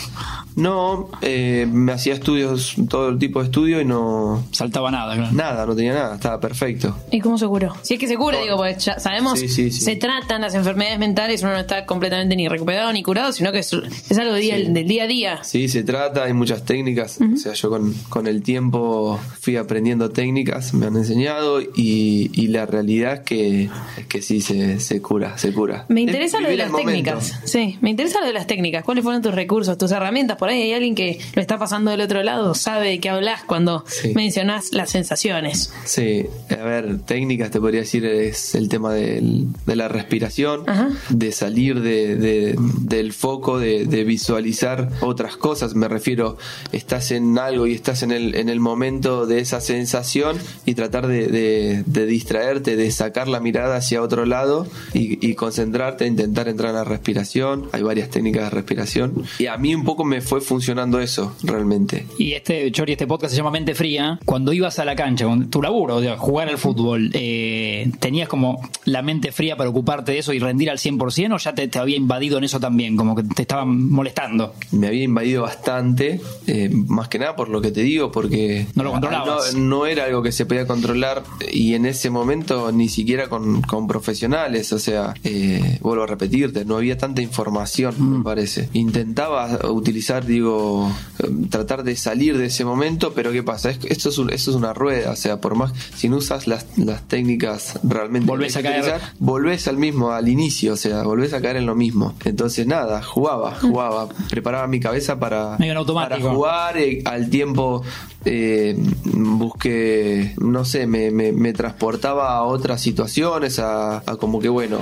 No, 0.54 1.08
eh, 1.22 1.66
me 1.70 1.92
hacía 1.92 2.12
estudios, 2.12 2.74
todo 2.88 3.16
tipo 3.16 3.38
de 3.40 3.46
estudio 3.46 3.80
y 3.80 3.84
no. 3.86 4.44
Saltaba 4.52 4.90
nada, 4.90 5.14
claro. 5.16 5.32
Nada, 5.32 5.64
no 5.66 5.74
tenía 5.74 5.94
nada, 5.94 6.14
estaba 6.16 6.38
perfecto. 6.40 6.94
¿Y 7.10 7.20
cómo 7.20 7.38
se 7.38 7.46
curó? 7.46 7.74
Si 7.80 7.94
es 7.94 8.00
que 8.00 8.06
se 8.06 8.16
cura, 8.16 8.38
digo, 8.42 8.56
porque 8.58 8.76
ya 8.78 8.98
sabemos, 9.00 9.38
Sí, 9.38 9.48
sí, 9.48 9.70
sí. 9.70 9.80
se 9.80 9.96
tratan 9.96 10.42
las 10.42 10.54
enfermedades 10.54 10.98
mentales, 10.98 11.42
uno 11.42 11.52
no 11.52 11.58
está 11.60 11.86
completamente 11.86 12.36
ni 12.36 12.48
recuperado 12.48 12.92
ni 12.92 13.02
curado, 13.02 13.32
sino 13.32 13.50
que 13.50 13.60
es, 13.60 13.72
es 13.72 14.18
algo 14.18 14.34
día- 14.34 14.56
Sí. 14.56 14.66
del 14.70 14.86
día 14.86 15.04
a 15.04 15.06
día. 15.06 15.38
Sí, 15.44 15.68
se 15.68 15.84
trata, 15.84 16.24
hay 16.24 16.34
muchas 16.34 16.64
técnicas. 16.66 17.18
O 17.22 17.36
sea, 17.38 17.54
yo 17.54 17.70
con, 17.70 17.94
con 18.10 18.26
el 18.26 18.42
tiempo 18.42 19.18
fui 19.40 19.56
aprendiendo 19.56 20.10
técnicas, 20.10 20.31
me 20.72 20.86
han 20.86 20.96
enseñado 20.96 21.60
y, 21.60 22.30
y 22.32 22.46
la 22.48 22.66
realidad 22.66 23.14
es 23.14 23.20
que, 23.20 23.62
es 23.98 24.06
que 24.08 24.22
sí 24.22 24.40
se, 24.40 24.80
se 24.80 25.00
cura, 25.02 25.36
se 25.38 25.52
cura. 25.52 25.84
Me 25.88 26.00
interesa 26.00 26.38
Es 26.38 26.42
lo 26.42 26.48
de 26.48 26.56
las 26.56 26.70
momento. 26.70 26.90
técnicas. 26.90 27.32
Sí, 27.44 27.76
me 27.80 27.90
interesa 27.90 28.20
lo 28.20 28.26
de 28.26 28.32
las 28.32 28.46
técnicas. 28.46 28.84
¿Cuáles 28.84 29.04
fueron 29.04 29.22
tus 29.22 29.34
recursos, 29.34 29.76
tus 29.78 29.90
herramientas? 29.92 30.36
Por 30.38 30.48
ahí 30.48 30.62
hay 30.62 30.72
alguien 30.72 30.94
que 30.94 31.18
lo 31.34 31.42
está 31.42 31.58
pasando 31.58 31.90
del 31.90 32.00
otro 32.00 32.22
lado, 32.22 32.54
sabe 32.54 32.88
de 32.88 33.00
qué 33.00 33.10
hablas 33.10 33.42
cuando 33.44 33.84
Sí. 33.86 34.12
mencionás 34.14 34.72
las 34.72 34.90
sensaciones. 34.90 35.72
Sí, 35.84 36.26
a 36.50 36.62
ver, 36.64 37.00
técnicas 37.00 37.50
te 37.50 37.60
podría 37.60 37.80
decir 37.80 38.04
es 38.06 38.54
el 38.54 38.68
tema 38.68 38.92
del- 38.94 39.46
de 39.66 39.76
la 39.76 39.88
respiración, 39.88 40.62
Ajá. 40.66 40.88
de 41.10 41.32
salir 41.32 41.80
de, 41.80 42.16
de- 42.16 42.56
del 42.80 43.12
foco, 43.12 43.58
de, 43.58 43.84
de 43.86 44.04
visualizar 44.04 44.88
otras 45.00 45.36
cosas. 45.36 45.74
Me 45.74 45.88
refiero, 45.88 46.38
estás 46.72 47.10
en 47.10 47.38
algo 47.38 47.66
y 47.66 47.74
estás 47.74 48.02
en 48.02 48.12
el, 48.12 48.34
en 48.34 48.48
el 48.48 48.60
momento 48.60 49.26
de 49.26 49.40
esa 49.40 49.60
sensación 49.60 50.21
y 50.66 50.74
tratar 50.74 51.06
de, 51.06 51.26
de- 51.28 51.82
de 51.86 52.06
distraerte, 52.06 52.76
de 52.76 52.90
sacar 52.90 53.28
la 53.28 53.40
mirada 53.40 53.76
hacia 53.76 54.02
otro 54.02 54.24
lado 54.26 54.66
y, 54.94 55.24
y 55.26 55.34
concentrarte, 55.34 56.06
intentar 56.06 56.48
entrar 56.48 56.70
en 56.70 56.76
la 56.76 56.84
respiración. 56.84 57.68
Hay 57.72 57.82
varias 57.82 58.10
técnicas 58.10 58.44
de 58.44 58.50
respiración 58.50 59.24
y 59.38 59.46
a 59.46 59.56
mí 59.56 59.74
un 59.74 59.84
poco 59.84 60.04
me 60.04 60.20
fue 60.20 60.40
funcionando 60.40 61.00
eso, 61.00 61.34
realmente. 61.42 62.06
Y 62.18 62.32
este, 62.32 62.70
Chori, 62.72 62.92
este 62.92 63.06
podcast 63.06 63.30
se 63.32 63.36
llama 63.36 63.50
Mente 63.50 63.74
Fría. 63.74 64.18
Cuando 64.24 64.52
ibas 64.52 64.78
a 64.78 64.84
la 64.84 64.94
cancha, 64.96 65.24
con 65.26 65.50
tu 65.50 65.62
laburo, 65.62 65.96
o 65.96 66.00
sea, 66.00 66.16
jugar 66.18 66.48
al 66.48 66.58
fútbol, 66.58 67.10
eh, 67.14 67.90
¿tenías 68.00 68.28
como 68.28 68.60
la 68.84 69.02
mente 69.02 69.32
fría 69.32 69.56
para 69.56 69.70
ocuparte 69.70 70.12
de 70.12 70.18
eso 70.18 70.32
y 70.32 70.38
rendir 70.38 70.70
al 70.70 70.78
100% 70.78 71.34
o 71.34 71.38
ya 71.38 71.54
te, 71.54 71.68
te 71.68 71.78
había 71.78 71.96
invadido 71.96 72.38
en 72.38 72.44
eso 72.44 72.60
también? 72.60 72.96
Como 72.96 73.14
que 73.16 73.22
te 73.22 73.42
estaban 73.42 73.90
molestando. 73.90 74.54
me 74.72 74.86
había 74.88 75.04
invadido 75.04 75.42
bastante, 75.42 76.20
eh, 76.46 76.70
más 76.72 77.08
que 77.08 77.18
nada 77.18 77.36
por 77.36 77.48
lo 77.48 77.60
que 77.60 77.70
te 77.70 77.82
digo, 77.82 78.10
porque 78.12 78.66
No 78.74 78.82
lo 78.84 78.92
controlabas. 78.92 79.54
no, 79.54 79.60
no 79.82 79.86
era 79.86 80.08
algo 80.12 80.22
que 80.22 80.32
se 80.32 80.46
podía 80.46 80.66
controlar 80.66 81.22
y 81.50 81.74
en 81.74 81.86
ese 81.86 82.10
momento 82.10 82.70
ni 82.72 82.88
siquiera 82.88 83.28
con, 83.28 83.62
con 83.62 83.86
profesionales, 83.86 84.72
o 84.72 84.78
sea, 84.78 85.14
eh, 85.24 85.78
vuelvo 85.80 86.04
a 86.04 86.06
repetirte, 86.06 86.64
no 86.64 86.76
había 86.76 86.96
tanta 86.98 87.22
información, 87.22 87.94
Mm. 87.98 88.18
me 88.18 88.24
parece. 88.24 88.68
Intentaba 88.72 89.58
utilizar 89.70 90.24
digo, 90.26 90.90
eh, 91.18 91.28
tratar 91.50 91.82
de 91.82 91.96
salir 91.96 92.36
de 92.38 92.46
ese 92.46 92.64
momento, 92.64 93.12
pero 93.14 93.32
¿qué 93.32 93.42
pasa? 93.42 93.70
Es- 93.70 93.78
Esto 93.84 94.08
es, 94.10 94.18
un- 94.18 94.30
esto 94.30 94.50
es 94.50 94.56
una 94.56 94.72
rueda, 94.72 95.10
o 95.12 95.16
sea, 95.16 95.40
por 95.40 95.54
más, 95.54 95.72
si 95.96 96.08
no 96.08 96.16
usas 96.16 96.46
las, 96.46 96.66
las 96.76 97.02
técnicas 97.08 97.78
realmente 97.82 98.26
Volvés 98.28 98.56
a 98.56 98.62
caer. 98.62 99.00
volvés 99.18 99.68
al 99.68 99.76
mismo, 99.78 100.10
al 100.12 100.28
inicio, 100.28 100.74
o 100.74 100.76
sea, 100.76 101.02
volvés 101.02 101.32
a 101.34 101.40
caer 101.40 101.56
en 101.56 101.66
lo 101.66 101.74
mismo. 101.74 102.14
Entonces, 102.24 102.66
nada, 102.66 103.02
jugaba, 103.02 103.54
jugaba, 103.60 104.08
preparaba 104.30 104.66
mi 104.66 104.80
cabeza 104.80 105.18
para, 105.18 105.56
para 105.94 106.20
jugar, 106.20 106.76
eh, 106.78 107.02
al 107.04 107.28
tiempo 107.30 107.82
eh, 108.24 108.76
busqué, 109.04 110.34
no 110.38 110.64
sé, 110.64 110.86
me, 110.86 111.10
me- 111.10 111.52
transportaba 111.52 112.36
a 112.36 112.42
otras 112.44 112.80
situaciones, 112.80 113.58
a, 113.58 113.98
a 113.98 114.16
como 114.16 114.40
que 114.40 114.48
bueno, 114.48 114.78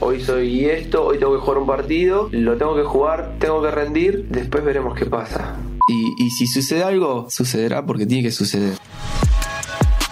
hoy 0.00 0.20
soy 0.22 0.64
esto, 0.66 1.04
hoy 1.06 1.18
tengo 1.18 1.32
que 1.34 1.40
jugar 1.40 1.58
un 1.58 1.66
partido, 1.66 2.28
lo 2.30 2.56
tengo 2.56 2.76
que 2.76 2.84
jugar, 2.84 3.34
tengo 3.40 3.60
que 3.62 3.70
rendir, 3.70 4.26
después 4.30 4.64
veremos 4.64 4.96
qué 4.96 5.06
pasa. 5.06 5.56
Y, 5.88 6.24
y 6.24 6.30
si 6.30 6.46
sucede 6.46 6.82
algo, 6.82 7.26
sucederá 7.28 7.84
porque 7.84 8.06
tiene 8.06 8.22
que 8.22 8.30
suceder. 8.32 8.74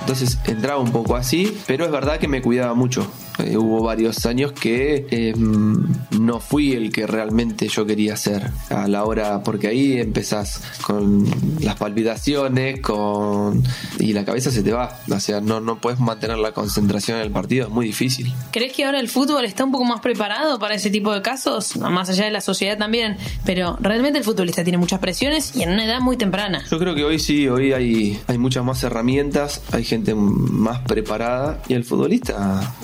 Entonces 0.00 0.38
entraba 0.46 0.80
un 0.80 0.90
poco 0.90 1.14
así, 1.16 1.56
pero 1.66 1.84
es 1.84 1.92
verdad 1.92 2.18
que 2.18 2.26
me 2.28 2.42
cuidaba 2.42 2.74
mucho. 2.74 3.06
Eh, 3.38 3.56
hubo 3.56 3.82
varios 3.82 4.26
años 4.26 4.52
que 4.52 5.06
eh, 5.10 5.34
no 5.36 6.40
fui 6.40 6.72
el 6.72 6.92
que 6.92 7.06
realmente 7.06 7.68
yo 7.68 7.86
quería 7.86 8.16
ser 8.16 8.50
a 8.70 8.86
la 8.88 9.04
hora, 9.04 9.42
porque 9.42 9.68
ahí 9.68 9.98
empezás 9.98 10.62
con 10.86 11.26
las 11.60 11.76
palpitaciones, 11.76 12.80
con 12.80 13.62
y 13.98 14.12
la 14.12 14.24
cabeza 14.24 14.50
se 14.50 14.62
te 14.62 14.72
va. 14.72 14.98
O 15.10 15.20
sea, 15.20 15.40
no, 15.40 15.60
no 15.60 15.80
puedes 15.80 16.00
mantener 16.00 16.38
la 16.38 16.52
concentración 16.52 17.18
en 17.18 17.24
el 17.24 17.30
partido, 17.30 17.66
es 17.66 17.72
muy 17.72 17.86
difícil. 17.86 18.32
¿Crees 18.50 18.72
que 18.72 18.84
ahora 18.84 19.00
el 19.00 19.08
fútbol 19.08 19.44
está 19.44 19.64
un 19.64 19.72
poco 19.72 19.84
más 19.84 20.00
preparado 20.00 20.58
para 20.58 20.74
ese 20.74 20.90
tipo 20.90 21.12
de 21.12 21.22
casos? 21.22 21.76
Más 21.76 22.08
allá 22.10 22.24
de 22.24 22.30
la 22.30 22.40
sociedad 22.40 22.78
también. 22.78 23.16
Pero 23.44 23.76
realmente 23.80 24.18
el 24.18 24.24
futbolista 24.24 24.62
tiene 24.62 24.78
muchas 24.78 25.00
presiones 25.00 25.56
y 25.56 25.62
en 25.62 25.70
una 25.70 25.84
edad 25.84 26.00
muy 26.00 26.16
temprana. 26.16 26.64
Yo 26.70 26.78
creo 26.78 26.94
que 26.94 27.04
hoy 27.04 27.18
sí, 27.18 27.48
hoy 27.48 27.72
hay, 27.72 28.20
hay 28.26 28.38
muchas 28.38 28.64
más 28.64 28.82
herramientas, 28.82 29.62
hay 29.72 29.84
gente 29.84 30.14
más 30.14 30.80
preparada 30.80 31.62
y 31.68 31.74
el 31.74 31.84
futbolista, 31.84 32.74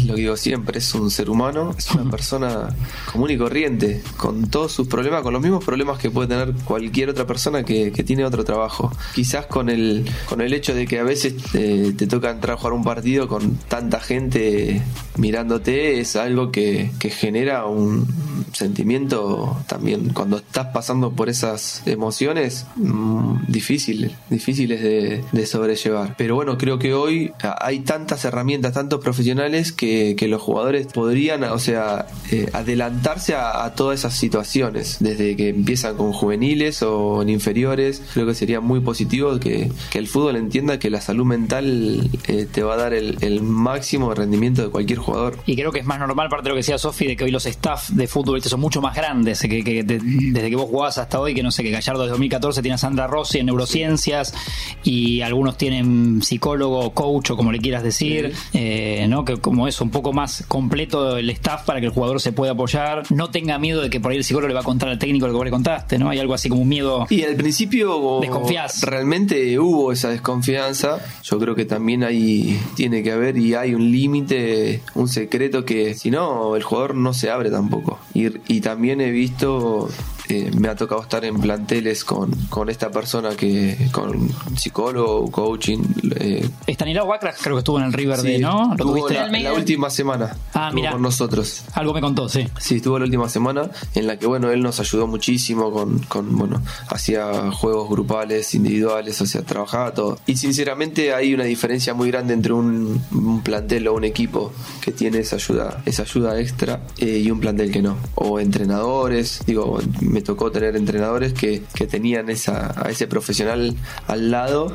es 0.00 0.06
lo 0.06 0.14
que 0.14 0.22
digo 0.22 0.36
siempre, 0.36 0.78
es 0.78 0.94
un 0.94 1.10
ser 1.10 1.30
humano, 1.30 1.74
es 1.76 1.90
una 1.90 2.10
persona 2.10 2.74
común 3.12 3.30
y 3.30 3.38
corriente, 3.38 4.02
con 4.16 4.48
todos 4.48 4.72
sus 4.72 4.88
problemas, 4.88 5.22
con 5.22 5.32
los 5.32 5.42
mismos 5.42 5.64
problemas 5.64 5.98
que 5.98 6.10
puede 6.10 6.28
tener 6.28 6.52
cualquier 6.64 7.10
otra 7.10 7.26
persona 7.26 7.64
que, 7.64 7.92
que 7.92 8.04
tiene 8.04 8.24
otro 8.24 8.44
trabajo. 8.44 8.92
Quizás 9.14 9.46
con 9.46 9.68
el, 9.68 10.08
con 10.28 10.40
el 10.40 10.52
hecho 10.52 10.74
de 10.74 10.86
que 10.86 10.98
a 10.98 11.04
veces 11.04 11.34
eh, 11.54 11.92
te 11.96 12.06
toca 12.06 12.30
entrar 12.30 12.56
a 12.56 12.58
jugar 12.58 12.72
un 12.72 12.84
partido 12.84 13.28
con 13.28 13.56
tanta 13.68 14.00
gente 14.00 14.82
mirándote, 15.16 16.00
es 16.00 16.16
algo 16.16 16.52
que, 16.52 16.90
que 16.98 17.10
genera 17.10 17.66
un 17.66 18.06
sentimiento 18.52 19.56
también 19.66 20.10
cuando 20.10 20.38
estás 20.38 20.68
pasando 20.68 21.12
por 21.12 21.28
esas 21.28 21.82
emociones 21.86 22.66
mm, 22.76 23.46
difíciles, 23.48 24.12
difíciles 24.30 24.82
de, 24.82 25.24
de 25.32 25.46
sobrellevar. 25.46 26.14
Pero 26.16 26.34
bueno, 26.34 26.56
creo 26.56 26.78
que 26.78 26.94
hoy 26.94 27.32
hay 27.60 27.80
tantas 27.80 28.24
herramientas, 28.24 28.72
tantos 28.74 29.00
profesionales 29.00 29.72
que, 29.72 29.87
que 30.18 30.28
los 30.28 30.40
jugadores 30.42 30.86
podrían, 30.86 31.44
o 31.44 31.58
sea, 31.58 32.06
eh, 32.30 32.48
adelantarse 32.52 33.34
a, 33.34 33.64
a 33.64 33.74
todas 33.74 34.00
esas 34.00 34.14
situaciones, 34.14 34.96
desde 35.00 35.36
que 35.36 35.48
empiezan 35.50 35.96
con 35.96 36.12
juveniles 36.12 36.82
o 36.82 37.22
en 37.22 37.28
inferiores. 37.28 38.02
Creo 38.14 38.26
que 38.26 38.34
sería 38.34 38.60
muy 38.60 38.80
positivo 38.80 39.38
que, 39.38 39.70
que 39.90 39.98
el 39.98 40.06
fútbol 40.08 40.36
entienda 40.36 40.78
que 40.78 40.90
la 40.90 41.00
salud 41.00 41.24
mental 41.24 42.10
eh, 42.26 42.46
te 42.50 42.62
va 42.62 42.74
a 42.74 42.76
dar 42.76 42.94
el, 42.94 43.16
el 43.20 43.42
máximo 43.42 44.14
rendimiento 44.14 44.62
de 44.62 44.68
cualquier 44.70 44.98
jugador. 44.98 45.38
Y 45.46 45.56
creo 45.56 45.72
que 45.72 45.80
es 45.80 45.86
más 45.86 45.98
normal, 45.98 46.28
parte 46.28 46.44
de 46.44 46.48
lo 46.50 46.54
que 46.54 46.60
decía 46.60 46.78
Sofi, 46.78 47.06
de 47.06 47.16
que 47.16 47.24
hoy 47.24 47.30
los 47.30 47.46
staff 47.46 47.90
de 47.90 48.06
fútbol 48.06 48.42
son 48.42 48.60
mucho 48.60 48.80
más 48.80 48.94
grandes. 48.96 49.40
Que, 49.40 49.62
que 49.64 49.82
de- 49.84 50.00
desde 50.02 50.50
que 50.50 50.56
vos 50.56 50.66
jugabas 50.68 50.98
hasta 50.98 51.20
hoy, 51.20 51.34
que 51.34 51.42
no 51.42 51.50
sé, 51.50 51.62
que 51.62 51.70
Gallardo 51.70 52.02
desde 52.02 52.10
2014 52.12 52.62
tiene 52.62 52.74
a 52.74 52.78
Sandra 52.78 53.06
Rossi 53.06 53.38
en 53.38 53.46
neurociencias 53.46 54.34
y 54.82 55.20
algunos 55.22 55.56
tienen 55.56 56.22
psicólogo, 56.22 56.92
coach 56.94 57.30
o 57.30 57.36
como 57.36 57.52
le 57.52 57.58
quieras 57.58 57.82
decir, 57.82 58.32
eh, 58.52 59.06
¿no? 59.08 59.24
Que 59.24 59.36
como 59.38 59.68
es 59.68 59.77
un 59.80 59.90
poco 59.90 60.12
más 60.12 60.44
completo 60.48 61.16
el 61.16 61.28
staff 61.30 61.64
para 61.64 61.80
que 61.80 61.86
el 61.86 61.92
jugador 61.92 62.20
se 62.20 62.32
pueda 62.32 62.52
apoyar, 62.52 63.02
no 63.10 63.30
tenga 63.30 63.58
miedo 63.58 63.82
de 63.82 63.90
que 63.90 64.00
por 64.00 64.12
ahí 64.12 64.18
el 64.18 64.24
psicólogo 64.24 64.48
le 64.48 64.54
va 64.54 64.60
a 64.60 64.64
contar 64.64 64.88
al 64.88 64.98
técnico 64.98 65.26
lo 65.26 65.32
que 65.32 65.36
vos 65.36 65.44
le 65.44 65.50
contaste, 65.50 65.98
¿no? 65.98 66.08
Hay 66.10 66.18
algo 66.18 66.34
así 66.34 66.48
como 66.48 66.62
un 66.62 66.68
miedo. 66.68 67.06
Y 67.10 67.22
al 67.22 67.36
principio 67.36 68.18
Desconfías. 68.20 68.82
realmente 68.82 69.58
hubo 69.58 69.92
esa 69.92 70.08
desconfianza. 70.10 70.98
Yo 71.22 71.38
creo 71.38 71.54
que 71.54 71.64
también 71.64 72.04
hay 72.04 72.58
tiene 72.74 73.02
que 73.02 73.12
haber 73.12 73.36
y 73.36 73.54
hay 73.54 73.74
un 73.74 73.90
límite, 73.90 74.82
un 74.94 75.08
secreto 75.08 75.64
que 75.64 75.94
si 75.94 76.10
no 76.10 76.56
el 76.56 76.62
jugador 76.62 76.94
no 76.94 77.14
se 77.14 77.30
abre 77.30 77.50
tampoco. 77.50 77.98
Y, 78.14 78.28
y 78.52 78.60
también 78.60 79.00
he 79.00 79.10
visto 79.10 79.88
eh, 80.28 80.50
me 80.58 80.68
ha 80.68 80.74
tocado 80.76 81.02
estar 81.02 81.24
en 81.24 81.38
planteles 81.40 82.04
con, 82.04 82.30
con 82.48 82.68
esta 82.68 82.90
persona 82.90 83.30
que 83.36 83.88
con 83.92 84.28
psicólogo, 84.56 85.30
coaching. 85.30 85.78
eh, 86.16 86.48
Estanislao 86.66 87.06
Bacra 87.06 87.34
creo 87.40 87.56
que 87.56 87.60
estuvo 87.60 87.78
en 87.78 87.84
el 87.86 87.92
River 87.92 88.18
sí, 88.18 88.32
de, 88.32 88.38
¿no? 88.38 88.74
¿Lo 88.76 88.84
tuviste? 88.84 89.14
la, 89.14 89.28
la 89.28 89.52
última 89.52 89.90
semana 89.90 90.36
Ah, 90.54 90.66
estuvo 90.68 90.74
mirá. 90.80 90.92
con 90.92 91.02
nosotros. 91.02 91.62
Algo 91.74 91.94
me 91.94 92.00
contó, 92.00 92.28
sí. 92.28 92.46
Sí, 92.58 92.76
estuvo 92.76 92.98
la 92.98 93.04
última 93.04 93.28
semana 93.28 93.70
en 93.94 94.06
la 94.06 94.18
que, 94.18 94.26
bueno, 94.26 94.50
él 94.50 94.62
nos 94.62 94.80
ayudó 94.80 95.06
muchísimo 95.06 95.70
con, 95.72 95.98
con 96.00 96.36
bueno, 96.36 96.62
hacía 96.88 97.50
juegos 97.52 97.88
grupales, 97.88 98.54
individuales, 98.54 99.20
o 99.20 99.26
sea, 99.26 99.42
trabajaba 99.42 99.94
todo. 99.94 100.18
Y 100.26 100.36
sinceramente 100.36 101.14
hay 101.14 101.34
una 101.34 101.44
diferencia 101.44 101.94
muy 101.94 102.10
grande 102.10 102.34
entre 102.34 102.52
un, 102.52 103.00
un 103.12 103.42
plantel 103.42 103.88
o 103.88 103.94
un 103.94 104.04
equipo 104.04 104.52
que 104.80 104.92
tiene 104.92 105.18
esa 105.20 105.36
ayuda, 105.36 105.82
esa 105.86 106.02
ayuda 106.02 106.40
extra 106.40 106.80
eh, 106.98 107.20
y 107.24 107.30
un 107.30 107.40
plantel 107.40 107.70
que 107.70 107.82
no. 107.82 107.96
O 108.14 108.40
entrenadores, 108.40 109.40
digo, 109.46 109.78
me 110.00 110.17
tocó 110.22 110.50
tener 110.50 110.76
entrenadores 110.76 111.32
que, 111.32 111.62
que 111.74 111.86
tenían 111.86 112.30
esa, 112.30 112.74
a 112.80 112.90
ese 112.90 113.06
profesional 113.06 113.74
al 114.06 114.30
lado 114.30 114.72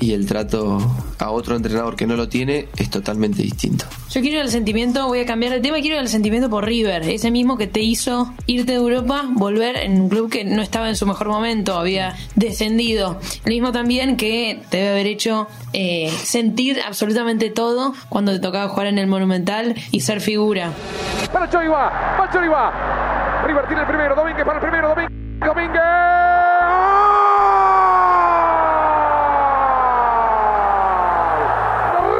y 0.00 0.12
el 0.12 0.26
trato 0.26 0.78
a 1.18 1.30
otro 1.30 1.56
entrenador 1.56 1.96
que 1.96 2.06
no 2.06 2.16
lo 2.16 2.28
tiene 2.28 2.68
es 2.76 2.90
totalmente 2.90 3.42
distinto. 3.42 3.84
Yo 4.10 4.20
quiero 4.20 4.40
el 4.40 4.50
sentimiento, 4.50 5.06
voy 5.06 5.20
a 5.20 5.26
cambiar 5.26 5.52
el 5.52 5.62
tema, 5.62 5.80
quiero 5.80 5.98
el 5.98 6.08
sentimiento 6.08 6.48
por 6.50 6.64
River, 6.64 7.02
ese 7.08 7.30
mismo 7.30 7.56
que 7.56 7.66
te 7.66 7.80
hizo 7.80 8.32
irte 8.46 8.72
de 8.72 8.78
Europa, 8.78 9.24
volver 9.32 9.76
en 9.76 10.00
un 10.00 10.08
club 10.08 10.30
que 10.30 10.44
no 10.44 10.62
estaba 10.62 10.88
en 10.88 10.96
su 10.96 11.06
mejor 11.06 11.28
momento, 11.28 11.78
había 11.78 12.16
descendido. 12.34 13.18
El 13.44 13.52
mismo 13.52 13.72
también 13.72 14.16
que 14.16 14.62
te 14.70 14.78
debe 14.78 14.90
haber 14.90 15.06
hecho 15.06 15.48
eh, 15.72 16.12
sentir 16.22 16.80
absolutamente 16.86 17.50
todo 17.50 17.94
cuando 18.08 18.32
te 18.32 18.38
tocaba 18.38 18.68
jugar 18.68 18.86
en 18.88 18.98
el 18.98 19.06
Monumental 19.06 19.74
y 19.90 20.00
ser 20.00 20.20
figura. 20.20 20.72
Para 21.32 21.48
Chori 21.48 21.68
va, 21.68 22.16
va 22.20 22.30
Chori 22.32 22.48
va. 22.48 23.44
River 23.46 23.66
tiene 23.66 23.82
el 23.82 23.88
primero, 23.88 24.14
Domínguez 24.14 24.44
para 24.44 24.58
el 24.58 24.62
primero, 24.62 24.88
Domínguez. 24.88 25.10
Domínguez. 25.40 25.82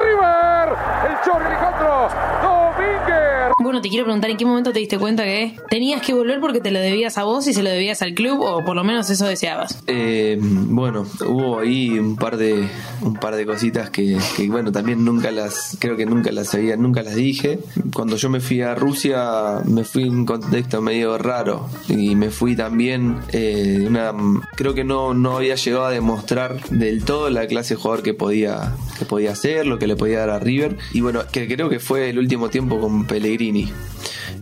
River, 0.05 0.77
el 1.09 1.17
Chori 1.25 1.45
Alejandro 1.47 2.09
Domínguez. 2.43 3.53
Bueno, 3.61 3.74
te 3.85 3.91
quiero 3.91 4.07
preguntar 4.07 4.31
en 4.31 4.39
qué 4.39 4.47
momento 4.47 4.73
te 4.73 4.79
diste 4.79 4.99
cuenta 4.99 5.25
que 5.25 5.57
tenías 5.69 6.01
que 6.01 6.15
volver 6.15 6.41
porque 6.41 6.59
te 6.59 6.71
lo 6.71 6.81
debías 6.81 7.19
a 7.19 7.25
vos 7.25 7.47
y 7.49 7.53
se 7.53 7.63
lo 7.63 7.69
debías 7.69 8.01
al 8.01 8.15
club 8.15 8.41
o 8.41 8.65
por 8.65 8.75
lo 8.75 8.83
menos 8.83 9.11
eso 9.11 9.27
deseabas. 9.27 9.79
Eh, 9.87 10.39
bueno, 10.41 11.05
hubo 11.27 11.59
ahí 11.59 11.99
un 11.99 12.17
par 12.17 12.39
de 12.39 12.67
un 13.03 13.13
par 13.13 13.37
de 13.37 13.45
cositas 13.45 13.91
que, 13.91 14.17
bueno 14.49 14.73
también 14.73 15.05
nunca 15.05 15.31
las 15.31 15.77
creo 15.79 15.99
que 15.99 16.07
nunca 16.07 16.33
las 16.33 16.49
sabía, 16.49 16.79
nunca 16.79 17.03
las 17.03 17.17
dije. 17.17 17.59
Cuando 17.93 18.17
yo 18.17 18.31
me 18.31 18.41
fui 18.41 18.63
a 18.63 18.75
Rusia 18.75 19.61
me 19.67 19.85
fui 19.85 20.05
en 20.05 20.15
un 20.15 20.25
contexto 20.25 20.81
medio 20.81 21.19
raro 21.19 21.69
y 21.87 22.17
me 22.17 22.31
fui 22.31 22.57
también 22.57 23.19
eh, 23.33 23.85
una 23.87 24.15
creo 24.57 24.73
que 24.73 24.85
no 24.85 25.13
no 25.13 25.37
había 25.37 25.57
llegado 25.57 25.85
a 25.85 25.91
demostrar 25.91 26.59
del 26.71 27.05
todo 27.05 27.29
la 27.29 27.47
clase 27.47 27.75
de 27.75 27.83
jugador 27.83 28.03
que 28.03 28.15
podía 28.15 28.75
que 28.99 29.05
podía 29.05 29.35
ser, 29.35 29.67
lo 29.67 29.79
que 29.79 29.87
le 29.87 29.95
podía 29.95 30.21
dar 30.21 30.31
a 30.31 30.39
River 30.39 30.79
y 30.95 31.03
bueno 31.03 31.21
que 31.31 31.47
creo 31.47 31.69
que 31.69 31.81
fue 31.81 32.09
el 32.09 32.19
último 32.19 32.49
tiempo 32.49 32.81
con 32.81 33.05
Pellegrini. 33.05 33.74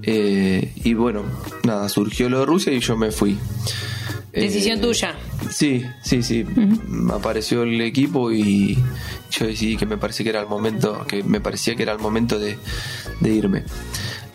Eh, 0.02 0.72
y 0.84 0.94
bueno, 0.94 1.22
nada, 1.64 1.88
surgió 1.88 2.28
lo 2.28 2.40
de 2.40 2.46
Rusia 2.46 2.72
y 2.72 2.80
yo 2.80 2.96
me 2.96 3.10
fui. 3.12 3.38
Decisión 4.32 4.78
Eh, 4.78 4.82
tuya. 4.82 5.14
Sí, 5.50 5.84
sí, 6.02 6.22
sí. 6.22 6.44
Apareció 7.12 7.62
el 7.64 7.80
equipo 7.82 8.32
y 8.32 8.78
yo 9.30 9.46
decidí 9.46 9.76
que 9.76 9.84
me 9.86 9.98
parecía 9.98 10.24
que 10.24 10.30
era 10.30 10.40
el 10.40 10.48
momento, 10.48 11.04
que 11.06 11.22
me 11.22 11.40
parecía 11.40 11.74
que 11.76 11.82
era 11.82 11.92
el 11.92 11.98
momento 11.98 12.38
de, 12.38 12.56
de 13.20 13.30
irme. 13.34 13.64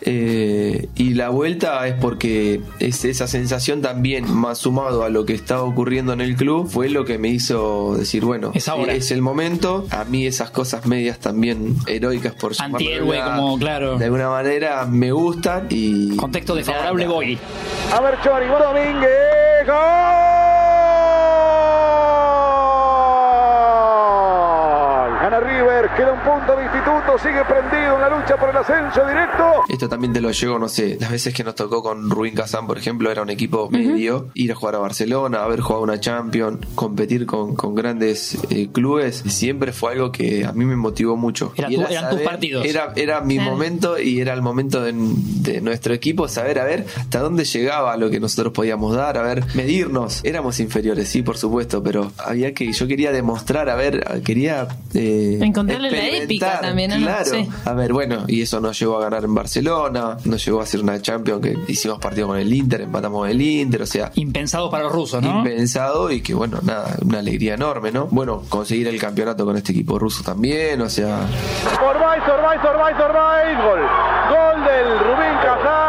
Eh, 0.00 0.67
y 0.98 1.14
la 1.14 1.28
vuelta 1.30 1.86
es 1.86 1.94
porque 1.94 2.60
es 2.80 3.04
esa 3.04 3.26
sensación 3.28 3.80
también, 3.82 4.30
más 4.34 4.58
sumado 4.58 5.04
a 5.04 5.08
lo 5.08 5.24
que 5.24 5.32
estaba 5.32 5.62
ocurriendo 5.62 6.12
en 6.12 6.20
el 6.20 6.34
club, 6.36 6.68
fue 6.68 6.90
lo 6.90 7.04
que 7.04 7.18
me 7.18 7.28
hizo 7.28 7.94
decir, 7.96 8.24
bueno, 8.24 8.50
Es 8.54 8.68
ahora. 8.68 8.92
es 8.92 9.10
el 9.12 9.22
momento. 9.22 9.86
A 9.90 10.04
mí 10.04 10.26
esas 10.26 10.50
cosas 10.50 10.86
medias 10.86 11.18
también 11.20 11.76
heroicas 11.86 12.34
por 12.34 12.54
de 12.56 12.64
Antihéroe, 12.64 13.20
como, 13.22 13.58
claro. 13.58 13.96
De 13.96 14.06
alguna 14.06 14.28
manera 14.28 14.84
me 14.86 15.12
gustan 15.12 15.66
y... 15.70 16.16
Contexto 16.16 16.54
desfavorable, 16.54 17.06
voy. 17.06 17.38
A 17.96 18.00
ver 18.00 18.18
Chori, 18.22 18.46
Domínguez. 18.46 19.66
Gol. 24.18 25.18
Gana 25.20 25.40
River, 25.40 25.87
Queda 25.98 26.12
un 26.12 26.20
punto 26.20 26.56
de 26.56 26.62
instituto, 26.62 27.18
sigue 27.18 27.44
prendido 27.44 27.96
en 27.96 28.00
la 28.02 28.08
lucha 28.08 28.36
por 28.36 28.50
el 28.50 28.56
ascenso 28.56 29.04
directo. 29.04 29.42
Esto 29.68 29.88
también 29.88 30.12
te 30.12 30.20
lo 30.20 30.30
llevo, 30.30 30.56
no 30.56 30.68
sé, 30.68 30.96
las 31.00 31.10
veces 31.10 31.34
que 31.34 31.42
nos 31.42 31.56
tocó 31.56 31.82
con 31.82 32.08
Rubín 32.08 32.34
Kazán, 32.36 32.68
por 32.68 32.78
ejemplo, 32.78 33.10
era 33.10 33.20
un 33.22 33.30
equipo 33.30 33.68
medio, 33.68 34.28
ir 34.34 34.52
a 34.52 34.54
jugar 34.54 34.76
a 34.76 34.78
Barcelona, 34.78 35.42
haber 35.42 35.60
jugado 35.60 35.82
una 35.82 35.98
Champions, 35.98 36.58
competir 36.76 37.26
con, 37.26 37.56
con 37.56 37.74
grandes 37.74 38.38
eh, 38.50 38.68
clubes, 38.72 39.24
siempre 39.26 39.72
fue 39.72 39.92
algo 39.94 40.12
que 40.12 40.44
a 40.46 40.52
mí 40.52 40.64
me 40.64 40.76
motivó 40.76 41.16
mucho. 41.16 41.52
Era 41.56 41.68
Y 41.68 41.74
tu- 41.74 41.82
eran 41.82 42.10
tus 42.10 42.20
partidos. 42.20 42.64
Era, 42.64 42.92
era 42.94 43.20
mi 43.20 43.34
Claro. 43.34 43.50
momento 43.50 43.98
y 43.98 44.20
era 44.20 44.34
el 44.34 44.42
momento 44.42 44.80
de, 44.82 44.92
de 44.94 45.60
nuestro 45.60 45.94
equipo 45.94 46.28
saber 46.28 46.60
a 46.60 46.64
ver 46.64 46.86
hasta 46.96 47.18
dónde 47.18 47.44
llegaba 47.44 47.96
lo 47.96 48.08
que 48.08 48.20
nosotros 48.20 48.52
podíamos 48.52 48.94
dar, 48.94 49.18
a 49.18 49.22
ver, 49.22 49.42
medirnos. 49.54 50.20
Éramos 50.24 50.60
inferiores, 50.60 51.08
sí, 51.08 51.22
por 51.22 51.36
supuesto, 51.36 51.82
pero 51.82 52.12
había 52.18 52.54
que, 52.54 52.72
yo 52.72 52.86
quería 52.86 53.10
demostrar, 53.10 53.68
a 53.68 53.74
ver, 53.74 54.22
quería 54.24 54.68
eh, 54.94 55.38
Encontrarle 55.42 55.87
la 55.90 56.08
épica 56.08 56.60
también, 56.60 56.90
¿no? 56.90 56.98
Claro. 56.98 57.30
Sí. 57.30 57.48
A 57.64 57.72
ver, 57.72 57.92
bueno, 57.92 58.24
y 58.26 58.42
eso 58.42 58.60
nos 58.60 58.78
llevó 58.78 58.98
a 58.98 59.02
ganar 59.02 59.24
en 59.24 59.34
Barcelona, 59.34 60.16
nos 60.24 60.44
llevó 60.44 60.60
a 60.60 60.62
hacer 60.64 60.80
una 60.80 61.00
Champions 61.00 61.42
que 61.42 61.58
hicimos 61.68 61.98
partido 61.98 62.28
con 62.28 62.38
el 62.38 62.52
Inter, 62.52 62.82
empatamos 62.82 63.20
con 63.20 63.30
el 63.30 63.40
Inter, 63.40 63.82
o 63.82 63.86
sea, 63.86 64.10
Impensados 64.14 64.70
para 64.70 64.84
los 64.84 64.92
rusos, 64.92 65.22
¿no? 65.22 65.38
impensado 65.38 66.10
y 66.10 66.20
que 66.20 66.34
bueno, 66.34 66.58
nada, 66.62 66.96
una 67.04 67.18
alegría 67.18 67.54
enorme, 67.54 67.92
¿no? 67.92 68.06
Bueno, 68.10 68.42
conseguir 68.48 68.88
el 68.88 68.98
campeonato 68.98 69.44
con 69.44 69.56
este 69.56 69.72
equipo 69.72 69.98
ruso 69.98 70.22
también, 70.22 70.80
o 70.80 70.88
sea, 70.88 71.20
Orbay, 71.80 72.20
Orbay, 72.20 72.58
Orbay, 72.58 72.94
Orbay. 72.94 73.48
Gol. 73.56 73.80
Gol 74.30 74.64
del 74.64 74.98
Rubín 75.00 75.36
Kazán. 75.42 75.87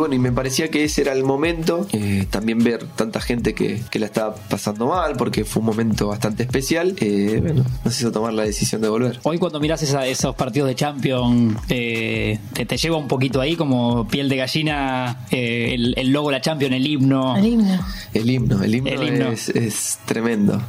Bueno, 0.00 0.14
y 0.14 0.18
me 0.18 0.32
parecía 0.32 0.68
que 0.68 0.84
ese 0.84 1.02
era 1.02 1.12
el 1.12 1.22
momento, 1.22 1.86
eh, 1.92 2.26
también 2.30 2.58
ver 2.58 2.84
tanta 2.96 3.20
gente 3.20 3.54
que, 3.54 3.80
que 3.90 3.98
la 3.98 4.06
estaba 4.06 4.34
pasando 4.34 4.86
mal, 4.88 5.14
porque 5.16 5.44
fue 5.44 5.60
un 5.60 5.66
momento 5.66 6.08
bastante 6.08 6.42
especial, 6.42 6.96
eh, 7.00 7.38
bueno, 7.42 7.64
nos 7.84 7.98
hizo 8.00 8.10
tomar 8.10 8.32
la 8.32 8.42
decisión 8.42 8.80
de 8.82 8.88
volver. 8.88 9.20
Hoy 9.22 9.38
cuando 9.38 9.60
mirás 9.60 9.82
esa- 9.82 10.06
esos 10.06 10.34
partidos 10.34 10.68
de 10.68 10.74
Champions, 10.74 11.56
eh, 11.68 12.38
te, 12.52 12.66
te 12.66 12.76
lleva 12.76 12.96
un 12.96 13.06
poquito 13.08 13.40
ahí 13.40 13.54
como 13.56 14.08
piel 14.08 14.28
de 14.28 14.36
gallina, 14.36 15.26
eh, 15.30 15.74
el, 15.74 15.94
el 15.96 16.08
logo 16.10 16.30
de 16.30 16.36
la 16.36 16.40
Champions, 16.40 16.74
el 16.74 16.86
himno. 16.86 17.36
El 17.36 17.46
himno. 17.46 17.80
El 18.12 18.30
himno, 18.30 18.62
el 18.62 18.74
himno, 18.74 18.90
El 18.90 19.08
himno. 19.08 19.28
Es, 19.30 19.48
es 19.50 19.98
tremendo. 20.06 20.60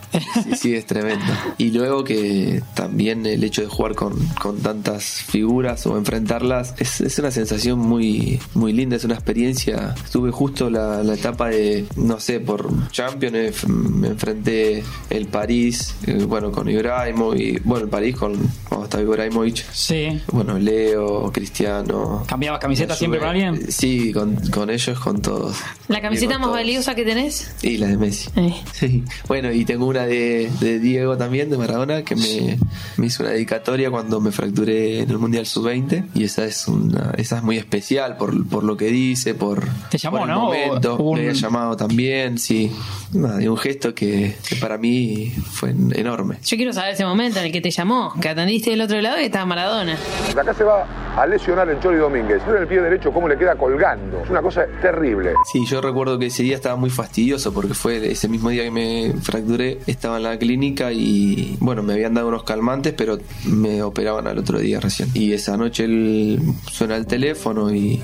Sí, 0.43 0.55
sí, 0.57 0.75
es 0.75 0.85
tremendo. 0.85 1.25
Y 1.57 1.71
luego 1.71 2.03
que 2.03 2.61
también 2.73 3.25
el 3.25 3.43
hecho 3.43 3.61
de 3.61 3.67
jugar 3.67 3.95
con, 3.95 4.13
con 4.41 4.59
tantas 4.59 5.05
figuras 5.05 5.85
o 5.88 5.97
enfrentarlas 5.97 6.75
es, 6.77 7.01
es 7.01 7.17
una 7.19 7.31
sensación 7.31 7.79
muy, 7.79 8.39
muy 8.53 8.73
linda, 8.73 8.95
es 8.95 9.03
una 9.03 9.15
experiencia. 9.22 9.96
Tuve 10.12 10.32
justo 10.32 10.70
la, 10.70 11.04
la 11.04 11.13
etapa 11.13 11.50
de, 11.50 11.86
no 11.96 12.20
sé, 12.20 12.40
por 12.40 12.90
Champions, 12.90 13.68
me 13.68 14.08
enfrenté 14.10 14.84
el 15.10 15.28
París, 15.28 15.96
eh, 16.08 16.25
bueno, 16.28 16.51
con 16.51 16.68
Ibrahimovic, 16.70 17.63
bueno, 17.63 17.86
el 17.86 17.90
París 17.90 18.16
con, 18.16 18.36
cuando 18.68 18.86
estaba 18.86 19.04
Ibrahimovic. 19.04 19.63
Sí. 19.72 20.20
Bueno, 20.32 20.58
Leo, 20.58 21.32
Cristiano. 21.32 22.24
¿Cambiabas 22.28 22.60
camiseta 22.60 22.96
siempre 22.96 23.20
con 23.20 23.30
alguien? 23.30 23.72
Sí, 23.72 24.12
con, 24.12 24.36
con 24.50 24.70
ellos, 24.70 25.00
con 25.00 25.22
todos. 25.22 25.58
¿La 25.88 26.01
camiseta 26.01 26.38
más 26.40 26.48
todos. 26.48 26.56
valiosa 26.58 26.96
que 26.96 27.06
tenés? 27.06 27.54
Y 27.62 27.78
la 27.78 27.88
de 27.88 27.98
Messi. 27.98 28.30
Eh. 28.36 28.54
Sí. 28.74 29.04
Bueno, 29.28 29.51
y 29.51 29.66
tengo 29.66 29.86
una 29.86 30.06
de, 30.06 30.50
de 30.60 30.80
Diego 30.80 31.18
también, 31.18 31.50
de 31.50 31.58
Maradona, 31.58 32.04
que 32.04 32.16
me, 32.16 32.58
me 32.98 33.06
hizo 33.08 33.24
una 33.24 33.34
dedicatoria 33.34 33.92
cuando 33.92 34.20
me 34.20 34.32
fracturé 34.32 35.01
en 35.01 35.10
el 35.10 35.18
Mundial 35.20 35.46
Sub-20. 35.46 36.10
Y 36.16 36.24
esa 36.24 36.46
es 36.46 36.68
una, 36.68 37.13
esa 37.18 37.38
es 37.38 37.44
muy 37.44 37.58
especial 37.58 38.18
por, 38.18 38.48
por 38.48 38.63
lo 38.63 38.78
que 38.78 38.88
dice, 39.12 39.34
por, 39.36 39.63
Te 39.89 39.98
llamó, 39.98 40.20
por 40.20 40.30
el 40.30 40.36
¿no? 40.36 40.41
momento. 40.46 40.98
Un- 40.98 41.15
Me 41.15 41.22
había 41.30 41.34
llamado 41.34 41.75
también, 41.77 42.38
sí. 42.38 42.72
Nada, 43.13 43.41
y 43.41 43.48
un 43.48 43.58
gesto 43.58 43.94
que, 43.94 44.36
que 44.48 44.56
para 44.58 44.77
mí 44.77 45.32
fue 45.51 45.70
en- 45.72 45.94
enorme. 45.98 46.38
Yo 46.44 46.58
quiero 46.58 46.74
saber 46.74 46.94
ese 46.94 47.06
momento 47.06 47.39
en 47.39 47.46
el 47.46 47.51
que 47.51 47.62
te 47.62 47.72
llamó, 47.72 48.13
que 48.22 48.30
atendiste 48.30 48.72
del 48.72 48.82
otro 48.82 49.00
lado 49.01 49.20
y 49.22 49.25
estaba 49.25 49.46
Maradona. 49.46 49.98
Acá 50.38 50.53
se 50.53 50.63
va 50.63 50.86
a 51.18 51.25
lesionar 51.27 51.70
el 51.70 51.80
Chori 51.80 51.98
Domínguez. 51.98 52.41
El 52.60 52.68
pie 52.68 52.82
derecho 52.82 53.12
cómo 53.12 53.27
le 53.27 53.38
queda 53.38 53.56
colgando. 53.56 54.22
Es 54.24 54.30
una 54.30 54.41
cosa 54.41 54.65
terrible. 54.82 55.34
Sí, 55.51 55.65
yo 55.68 55.82
recuerdo 55.82 56.18
que 56.18 56.27
ese 56.27 56.44
día 56.44 56.56
estaba 56.56 56.75
muy 56.75 56.89
fastidioso 56.89 57.53
porque 57.53 57.74
fue 57.74 58.12
ese 58.12 58.27
mismo 58.27 58.50
día 58.50 58.63
que 58.63 58.72
me 58.72 59.13
fracturé, 59.22 59.80
estaba 59.88 60.18
en 60.18 60.24
la 60.24 60.38
clínica 60.39 60.91
y 60.91 61.58
bueno, 61.60 61.84
me 61.84 61.94
habían 61.94 62.13
dado 62.13 62.27
unos 62.30 62.44
calmantes, 62.44 62.94
pero 62.94 63.18
me 63.46 63.84
operaban 63.84 64.27
al 64.27 64.38
otro 64.38 64.57
día 64.59 64.79
recién. 64.79 65.09
Y 65.14 65.33
esa 65.33 65.57
noche 65.57 65.83
él 65.83 66.40
suena 66.72 66.96
el 66.96 67.05
teléfono 67.07 67.74
y, 67.74 68.01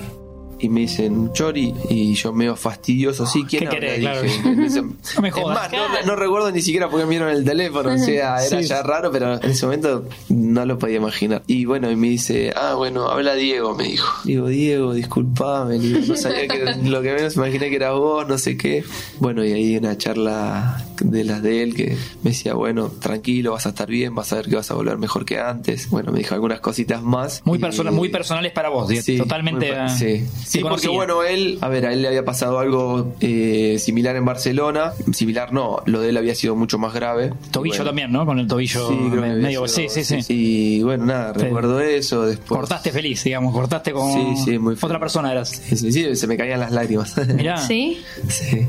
y 0.59 0.69
me 0.69 0.81
dicen 0.81 1.31
Chori 1.33 1.73
y 1.89 2.13
yo 2.15 2.33
medio 2.33 2.55
fastidioso, 2.55 3.25
sí, 3.25 3.43
¿quién 3.47 3.61
¿Qué 3.61 3.67
habla?", 3.67 3.79
querés? 3.79 3.99
dije. 3.99 4.41
Claro. 4.41 4.93
No 5.17 5.21
me 5.21 5.29
Es 5.29 5.33
jodas. 5.33 5.55
más, 5.57 5.71
no, 5.71 6.05
no 6.05 6.15
recuerdo 6.15 6.51
ni 6.51 6.61
siquiera 6.61 6.89
porque 6.89 7.05
me 7.05 7.11
vieron 7.11 7.29
el 7.29 7.43
teléfono, 7.45 7.93
o 7.93 7.97
sea, 7.97 8.43
era 8.45 8.61
Sí. 8.61 8.67
ya 8.67 8.83
raro, 8.83 9.11
pero 9.11 9.35
en 9.41 9.49
ese 9.51 9.65
momento 9.65 10.05
no 10.29 10.65
lo 10.65 10.77
podía 10.77 10.97
imaginar. 10.97 11.43
Y 11.47 11.65
bueno, 11.65 11.89
y 11.91 11.95
me 11.95 12.07
dice, 12.09 12.53
ah, 12.55 12.73
bueno, 12.75 13.09
habla 13.09 13.33
Diego, 13.35 13.75
me 13.75 13.85
dijo. 13.85 14.07
Digo, 14.25 14.47
Diego, 14.47 14.93
disculpame, 14.93 15.79
digo, 15.79 15.99
no 16.07 16.15
sabía 16.15 16.47
que 16.47 16.75
lo 16.83 17.01
que 17.01 17.13
menos 17.13 17.35
imaginé 17.35 17.69
que 17.69 17.75
era 17.75 17.91
vos, 17.93 18.27
no 18.27 18.37
sé 18.37 18.57
qué. 18.57 18.83
Bueno, 19.19 19.43
y 19.45 19.51
ahí 19.53 19.77
una 19.77 19.97
charla 19.97 20.83
de 21.01 21.23
las 21.23 21.41
de 21.43 21.63
él 21.63 21.75
que 21.75 21.95
me 22.23 22.31
decía, 22.31 22.53
bueno, 22.53 22.89
tranquilo, 22.89 23.51
vas 23.53 23.65
a 23.65 23.69
estar 23.69 23.87
bien, 23.87 24.13
vas 24.15 24.33
a 24.33 24.37
ver 24.37 24.47
que 24.47 24.55
vas 24.55 24.69
a 24.71 24.73
volver 24.73 24.97
mejor 24.97 25.25
que 25.25 25.39
antes. 25.39 25.89
Bueno, 25.89 26.11
me 26.11 26.19
dijo 26.19 26.33
algunas 26.35 26.59
cositas 26.59 27.01
más. 27.03 27.41
Muy, 27.45 27.57
Y- 27.57 27.61
persona- 27.61 27.91
muy 27.91 28.09
personales 28.09 28.51
para 28.51 28.69
vos, 28.69 28.89
Sí, 29.03 29.17
totalmente. 29.17 29.71
muy 29.71 29.85
eh, 29.85 29.89
sí, 29.89 30.25
sí 30.47 30.59
porque 30.59 30.87
bueno, 30.87 31.23
él, 31.23 31.57
a 31.61 31.67
ver, 31.69 31.85
a 31.85 31.93
él 31.93 32.01
le 32.01 32.07
había 32.07 32.23
pasado 32.25 32.59
algo 32.59 33.15
eh, 33.19 33.77
similar 33.79 34.15
en 34.15 34.25
Barcelona. 34.25 34.93
Similar 35.13 35.51
no, 35.53 35.81
lo 35.85 36.01
de 36.01 36.09
él 36.09 36.17
había 36.17 36.35
sido 36.35 36.55
mucho 36.55 36.77
más 36.77 36.93
grave. 36.93 37.33
Tobillo 37.51 37.71
Bueno, 37.77 37.85
también, 37.85 38.11
¿no? 38.11 38.25
Con 38.25 38.39
el 38.39 38.47
tobillo 38.47 38.87
Sí, 38.87 38.93
me- 38.95 39.35
medio. 39.35 39.67
sido- 39.67 39.89
sí, 39.89 40.03
sí, 40.03 40.21
sí, 40.21 40.33
Y 40.33 40.83
bueno, 40.83 41.05
nada, 41.05 41.33
Sí. 41.33 41.41
recuerdo 41.41 41.79
eso. 41.81 42.25
Después. 42.25 42.47
Cortaste 42.47 42.91
feliz, 42.91 43.23
digamos, 43.23 43.53
cortaste 43.53 43.91
con 43.91 44.11
Sí, 44.13 44.43
sí, 44.45 44.57
muy 44.59 44.75
otra 44.81 44.99
persona 44.99 45.31
eras. 45.31 45.49
Sí, 45.49 45.75
sí, 45.77 45.91
sí, 45.91 46.15
se 46.15 46.27
me 46.27 46.37
caían 46.37 46.59
las 46.59 46.71
lágrimas. 46.71 47.15
Mirá. 47.35 47.57
¿Sí? 47.57 47.99
Sí, 48.29 48.67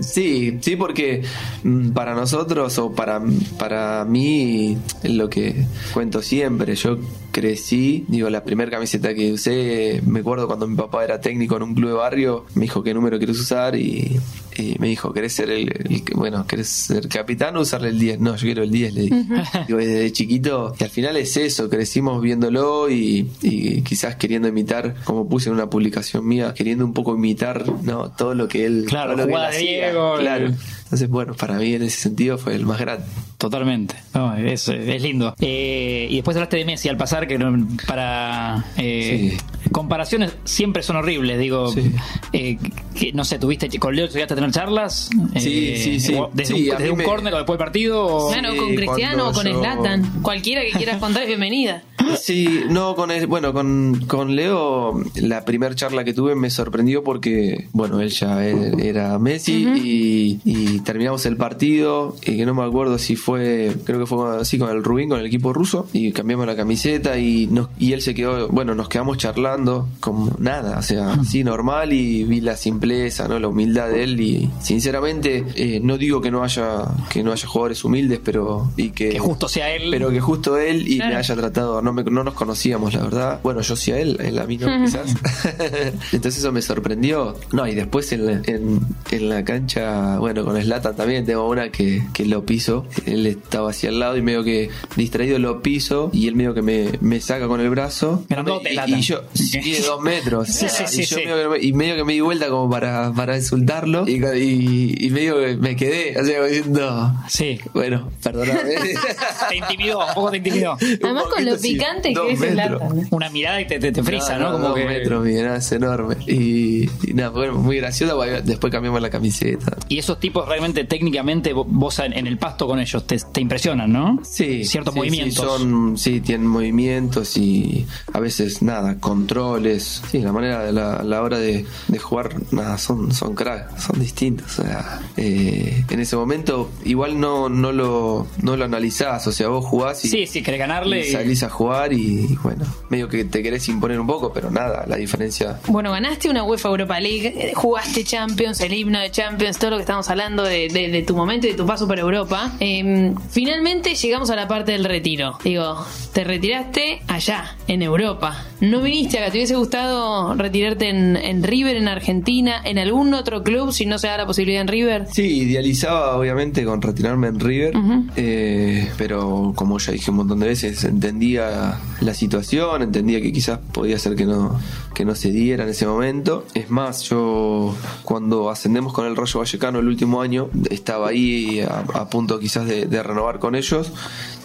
sí, 0.00 0.58
sí, 0.60 0.76
porque 0.76 1.22
mm, 1.62 1.90
para 1.90 2.14
nosotros 2.14 2.78
o 2.78 2.92
para, 2.92 3.22
para 3.58 4.04
mí, 4.04 4.78
lo 5.04 5.28
que 5.28 5.64
cuento 5.92 6.22
siempre, 6.22 6.74
yo 6.74 6.98
crecí, 7.32 8.04
digo, 8.08 8.30
la 8.30 8.42
primera 8.42 8.70
camiseta 8.70 9.14
que 9.14 9.32
usé, 9.32 10.02
me 10.06 10.20
acuerdo 10.20 10.46
cuando 10.46 10.66
mi 10.66 10.76
papá 10.76 11.04
era 11.04 11.17
técnico 11.20 11.56
en 11.56 11.62
un 11.62 11.74
club 11.74 11.90
de 11.90 11.96
barrio, 11.96 12.46
me 12.54 12.62
dijo 12.62 12.82
qué 12.82 12.94
número 12.94 13.18
quieres 13.18 13.38
usar 13.38 13.76
y, 13.76 14.18
y 14.56 14.76
me 14.78 14.88
dijo, 14.88 15.12
¿querés 15.12 15.32
ser 15.32 15.50
el, 15.50 15.72
bueno, 16.14 16.46
querés 16.46 16.68
ser 16.68 17.08
capitán 17.08 17.56
o 17.56 17.60
usarle 17.60 17.88
el 17.90 17.98
10? 17.98 18.20
No, 18.20 18.36
yo 18.36 18.42
quiero 18.42 18.62
el 18.62 18.70
10, 18.70 18.94
le 18.94 19.00
dije. 19.02 19.24
Digo, 19.66 19.78
desde 19.78 20.12
chiquito, 20.12 20.74
y 20.78 20.84
al 20.84 20.90
final 20.90 21.16
es 21.16 21.36
eso, 21.36 21.68
crecimos 21.68 22.20
viéndolo 22.22 22.90
y, 22.90 23.30
y 23.42 23.82
quizás 23.82 24.16
queriendo 24.16 24.48
imitar, 24.48 24.96
como 25.04 25.28
puse 25.28 25.48
en 25.48 25.54
una 25.54 25.70
publicación 25.70 26.26
mía, 26.26 26.54
queriendo 26.54 26.84
un 26.84 26.92
poco 26.92 27.14
imitar, 27.14 27.64
¿no? 27.82 28.10
Todo 28.10 28.34
lo 28.34 28.48
que 28.48 28.66
él 28.66 28.84
Claro, 28.88 29.16
lo 29.16 29.26
que 29.26 29.32
él 29.32 29.44
hacía, 29.44 29.90
Diego, 29.90 30.16
Claro. 30.18 30.46
Entonces, 30.84 31.08
bueno, 31.08 31.34
para 31.34 31.58
mí 31.58 31.74
en 31.74 31.82
ese 31.82 32.00
sentido 32.00 32.38
fue 32.38 32.54
el 32.54 32.64
más 32.64 32.80
grande. 32.80 33.04
Totalmente. 33.38 33.94
No, 34.14 34.34
es, 34.36 34.68
es 34.68 35.00
lindo. 35.02 35.34
Eh, 35.40 36.08
y 36.10 36.16
después 36.16 36.36
hablaste 36.36 36.56
de 36.56 36.64
Messi 36.64 36.88
al 36.88 36.96
pasar, 36.96 37.28
que 37.28 37.38
no- 37.38 37.68
para. 37.86 38.64
eh, 38.76 39.36
Comparaciones 39.70 40.34
siempre 40.44 40.82
son 40.82 40.96
horribles. 40.96 41.38
Digo, 41.38 41.70
Sí. 41.70 41.92
eh, 42.32 42.58
que, 42.98 43.12
no 43.12 43.24
sé, 43.24 43.38
¿tuviste 43.38 43.68
con 43.78 43.94
Leo 43.94 44.06
llegaste 44.08 44.32
a 44.32 44.36
tener 44.36 44.50
charlas? 44.50 45.08
Sí, 45.36 45.76
sí, 45.76 46.00
sí. 46.00 46.14
o 46.14 46.30
¿Desde 46.32 46.54
Sí, 46.54 46.70
un, 46.70 46.76
desde 46.78 46.90
un 46.90 46.98
me- 46.98 47.04
córner 47.04 47.34
o 47.34 47.36
después 47.36 47.58
del 47.58 47.64
partido? 47.64 48.06
o- 48.06 48.32
Claro, 48.32 48.52
Sí, 48.52 48.58
con 48.58 48.74
Cristiano 48.74 49.28
o 49.28 49.32
con 49.32 49.46
yo- 49.46 49.60
Slatan. 49.60 50.22
Cualquiera 50.22 50.62
que 50.62 50.70
quieras 50.72 50.96
contar 50.98 51.22
es 51.22 51.28
bienvenida. 51.28 51.82
Sí, 52.18 52.62
no, 52.70 52.94
con 52.96 53.10
el- 53.10 53.26
bueno, 53.26 53.52
con, 53.52 54.04
con 54.08 54.34
Leo, 54.34 55.02
la 55.16 55.44
primera 55.44 55.74
charla 55.74 56.02
que 56.04 56.14
tuve 56.14 56.34
me 56.34 56.48
sorprendió 56.48 57.04
porque, 57.04 57.68
bueno, 57.72 58.00
él 58.00 58.08
ya 58.08 58.46
e- 58.46 58.88
era 58.88 59.18
Messi 59.18 59.68
y, 59.76 60.40
y 60.44 60.80
terminamos 60.80 61.26
el 61.26 61.36
partido, 61.36 62.16
y 62.22 62.36
que 62.38 62.46
no 62.46 62.54
me 62.54 62.62
acuerdo 62.64 62.96
si 62.98 63.14
fue, 63.16 63.27
creo 63.34 63.98
que 64.00 64.06
fue 64.06 64.38
así 64.40 64.58
con 64.58 64.70
el 64.70 64.82
Rubín, 64.82 65.08
con 65.10 65.20
el 65.20 65.26
equipo 65.26 65.52
ruso, 65.52 65.86
y 65.92 66.12
cambiamos 66.12 66.46
la 66.46 66.56
camiseta 66.56 67.18
y, 67.18 67.46
nos, 67.46 67.68
y 67.78 67.92
él 67.92 68.00
se 68.02 68.14
quedó, 68.14 68.48
bueno, 68.48 68.74
nos 68.74 68.88
quedamos 68.88 69.18
charlando 69.18 69.88
como 70.00 70.30
nada, 70.38 70.78
o 70.78 70.82
sea, 70.82 71.12
así 71.14 71.44
normal 71.44 71.92
y 71.92 72.24
vi 72.24 72.40
la 72.40 72.56
simpleza, 72.56 73.28
¿no? 73.28 73.38
La 73.38 73.48
humildad 73.48 73.88
de 73.88 74.02
él 74.04 74.20
y 74.20 74.50
sinceramente 74.60 75.44
eh, 75.56 75.80
no 75.82 75.98
digo 75.98 76.20
que 76.20 76.30
no 76.30 76.42
haya 76.42 76.82
que 77.10 77.22
no 77.22 77.32
haya 77.32 77.46
jugadores 77.46 77.84
humildes, 77.84 78.20
pero 78.24 78.70
y 78.76 78.90
que, 78.90 79.10
Que 79.10 79.18
justo 79.18 79.48
sea 79.48 79.70
él. 79.74 79.88
pero 79.90 80.10
que 80.10 80.20
justo 80.20 80.56
él 80.58 80.86
y 80.88 80.96
Claro. 80.96 81.12
me 81.12 81.16
haya 81.18 81.36
tratado, 81.36 81.82
no 81.82 81.92
me- 81.92 82.04
no 82.04 82.24
nos 82.24 82.34
conocíamos, 82.34 82.94
la 82.94 83.02
verdad. 83.02 83.40
Bueno, 83.42 83.60
yo 83.60 83.76
sí 83.76 83.92
a 83.92 83.98
él, 84.00 84.16
él 84.20 84.38
a 84.38 84.46
mí 84.46 84.56
no, 84.56 84.66
quizás. 84.84 85.14
Entonces 86.12 86.38
eso 86.38 86.52
me 86.52 86.62
sorprendió. 86.62 87.34
No, 87.52 87.66
y 87.66 87.74
después 87.74 88.10
en 88.12 88.26
la, 88.26 88.32
en, 88.44 88.80
en 89.10 89.28
la 89.28 89.44
cancha, 89.44 90.18
bueno, 90.18 90.44
con 90.44 90.60
Slatan 90.60 90.96
también 90.96 91.24
tengo 91.24 91.48
una 91.48 91.70
que, 91.70 92.02
que 92.12 92.24
lo 92.26 92.44
piso. 92.44 92.86
Él 93.18 93.26
estaba 93.26 93.70
hacia 93.70 93.88
el 93.90 93.98
lado 93.98 94.16
y 94.16 94.22
medio 94.22 94.44
que 94.44 94.70
distraído 94.96 95.38
lo 95.38 95.62
piso 95.62 96.10
y 96.12 96.28
él 96.28 96.34
medio 96.36 96.54
que 96.54 96.62
me, 96.62 96.90
me 97.00 97.20
saca 97.20 97.46
con 97.48 97.60
el 97.60 97.70
brazo. 97.70 98.24
Grandote, 98.28 98.70
y, 98.86 98.94
y 98.94 99.00
yo, 99.00 99.22
sí, 99.34 99.58
de 99.72 99.80
dos 99.80 100.00
metros. 100.00 100.48
Sí, 100.48 100.66
sí, 100.68 100.84
sí, 100.86 101.02
y, 101.02 101.04
yo 101.04 101.16
sí. 101.18 101.24
Medio 101.26 101.42
que, 101.42 101.48
me- 101.58 101.64
y 101.66 101.72
medio 101.72 101.96
que 101.96 102.04
me 102.04 102.12
di 102.14 102.20
vuelta 102.20 102.48
como 102.48 102.70
para, 102.70 103.12
para 103.12 103.36
insultarlo 103.36 104.06
y, 104.08 104.24
y, 104.24 105.06
y 105.06 105.10
medio 105.10 105.38
que 105.40 105.56
me 105.56 105.76
quedé, 105.76 106.18
así 106.18 106.32
como 106.32 106.44
diciendo, 106.46 107.14
Sí. 107.28 107.58
bueno, 107.74 108.10
perdóname. 108.22 108.58
Te 109.48 109.56
intimidó, 109.56 110.00
un 110.06 110.14
poco 110.14 110.30
te 110.30 110.36
intimidó. 110.38 110.76
Además 111.02 111.24
con 111.24 111.44
lo 111.44 111.58
picante 111.58 112.12
que 112.12 112.32
es 112.32 112.42
el. 112.42 112.52
Zlatan. 112.52 113.06
Una 113.10 113.30
mirada 113.30 113.60
y 113.60 113.66
te, 113.66 113.78
te, 113.78 113.92
te 113.92 114.02
frisa, 114.02 114.38
¿no? 114.38 114.52
Como 114.52 114.68
dos 114.68 114.74
que. 114.76 114.84
metros, 114.84 115.24
mira, 115.24 115.56
es 115.56 115.72
enorme. 115.72 116.16
Y, 116.26 116.84
y 117.08 117.14
nada, 117.14 117.30
fue 117.32 117.50
muy 117.52 117.76
gracioso. 117.78 118.20
Después 118.44 118.70
cambiamos 118.70 119.00
la 119.00 119.10
camiseta. 119.10 119.76
Y 119.88 119.98
esos 119.98 120.20
tipos 120.20 120.46
realmente 120.48 120.84
técnicamente 120.84 121.54
vo- 121.54 121.66
vos 121.66 121.98
en 122.00 122.12
en 122.18 122.26
el 122.26 122.36
pasto 122.38 122.66
con 122.66 122.80
ellos 122.80 123.06
te, 123.08 123.18
te 123.18 123.40
impresionan, 123.40 123.90
¿no? 123.92 124.20
Sí, 124.22 124.64
Ciertos 124.64 124.94
sí, 124.94 125.00
movimientos. 125.00 125.34
Sí, 125.34 125.40
son, 125.64 125.98
sí, 125.98 126.20
tienen 126.20 126.46
movimientos 126.46 127.36
y 127.36 127.86
a 128.12 128.20
veces 128.20 128.62
nada, 128.62 128.98
controles. 129.00 130.02
Sí, 130.10 130.18
la 130.18 130.32
manera 130.32 130.62
de 130.62 130.72
la, 130.72 131.02
la 131.02 131.22
hora 131.22 131.38
de, 131.38 131.64
de 131.88 131.98
jugar, 131.98 132.36
nada, 132.52 132.78
son, 132.78 133.12
son 133.12 133.34
crack, 133.34 133.76
son 133.78 133.98
distintos. 133.98 134.58
O 134.58 134.62
sea, 134.62 135.00
eh, 135.16 135.84
en 135.90 136.00
ese 136.00 136.16
momento 136.16 136.70
igual 136.84 137.18
no, 137.18 137.48
no 137.48 137.72
lo, 137.72 138.26
no 138.42 138.56
lo 138.56 138.64
analizás, 138.64 139.26
o 139.26 139.32
sea, 139.32 139.48
vos 139.48 139.64
jugás 139.64 140.04
y, 140.04 140.08
Sí, 140.08 140.26
sí, 140.26 140.42
querés 140.42 140.60
ganarle. 140.60 141.00
y 141.06 141.08
y- 141.08 141.12
salís 141.12 141.42
a 141.42 141.48
jugar 141.50 141.92
y 141.92 142.36
bueno, 142.42 142.64
medio 142.90 143.08
que 143.08 143.24
te 143.24 143.42
querés 143.42 143.68
imponer 143.68 143.98
un 143.98 144.06
poco, 144.06 144.32
pero 144.32 144.50
nada, 144.50 144.84
la 144.86 144.96
diferencia 144.96 145.58
Bueno, 145.66 145.90
ganaste 145.92 146.28
una 146.28 146.44
UEFA 146.44 146.68
Europa 146.68 147.00
League, 147.00 147.26
eh, 147.36 147.52
jugaste 147.54 148.04
Champions, 148.04 148.60
el 148.60 148.72
himno 148.74 148.98
de 149.00 149.10
Champions, 149.10 149.58
todo 149.58 149.70
lo 149.70 149.76
que 149.76 149.82
estamos 149.82 150.08
hablando 150.10 150.42
de, 150.42 150.68
de- 150.68 150.88
de 150.90 151.02
tu 151.02 151.16
momento 151.16 151.46
y 151.46 151.50
de 151.52 151.56
tu 151.56 151.66
paso 151.66 151.86
por 151.88 151.98
Europa. 151.98 152.52
Eh, 152.60 152.82
finalmente 153.30 153.94
llegamos 153.94 154.30
a 154.30 154.36
la 154.36 154.48
parte 154.48 154.72
del 154.72 154.84
retiro. 154.84 155.38
Digo, 155.44 155.84
te 156.12 156.24
retiraste 156.24 157.02
allá, 157.06 157.56
en 157.66 157.82
Europa. 157.82 158.44
No 158.60 158.80
viniste 158.80 159.18
acá, 159.18 159.30
¿te 159.30 159.38
hubiese 159.38 159.54
gustado 159.54 160.34
retirarte 160.34 160.88
en, 160.88 161.16
en 161.16 161.42
River, 161.42 161.76
en 161.76 161.88
Argentina, 161.88 162.60
en 162.64 162.78
algún 162.78 163.14
otro 163.14 163.42
club 163.42 163.72
si 163.72 163.86
no 163.86 163.98
se 163.98 164.08
da 164.08 164.16
la 164.16 164.26
posibilidad 164.26 164.62
en 164.62 164.68
River? 164.68 165.06
Sí, 165.12 165.42
idealizaba 165.42 166.16
obviamente 166.16 166.64
con 166.64 166.82
retirarme 166.82 167.28
en 167.28 167.38
River, 167.38 167.74
eh, 168.16 168.90
pero 168.96 169.52
como 169.54 169.78
ya 169.78 169.92
dije 169.92 170.10
un 170.10 170.18
montón 170.18 170.40
de 170.40 170.48
veces, 170.48 170.82
entendía 170.84 171.78
la 172.00 172.14
situación, 172.14 172.82
entendía 172.82 173.20
que 173.20 173.32
quizás 173.32 173.58
podía 173.72 173.98
ser 173.98 174.16
que 174.16 174.24
no, 174.24 174.58
que 174.94 175.04
no 175.04 175.14
se 175.14 175.30
diera 175.30 175.64
en 175.64 175.70
ese 175.70 175.86
momento. 175.86 176.44
Es 176.54 176.70
más, 176.70 177.02
yo 177.02 177.74
cuando 178.02 178.50
ascendemos 178.50 178.92
con 178.92 179.06
el 179.06 179.16
Rayo 179.16 179.40
Vallecano 179.40 179.78
el 179.78 179.86
último 179.86 180.20
año, 180.20 180.48
estaba 180.70 181.08
ahí 181.08 181.60
a, 181.60 181.84
a 181.94 182.08
punto 182.08 182.38
quizás 182.38 182.66
de, 182.88 183.02
renovar 183.02 183.38
con 183.38 183.54
ellos 183.54 183.92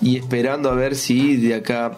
y 0.01 0.17
esperando 0.17 0.69
a 0.69 0.75
ver 0.75 0.95
si 0.95 1.37
de 1.37 1.55
acá 1.55 1.97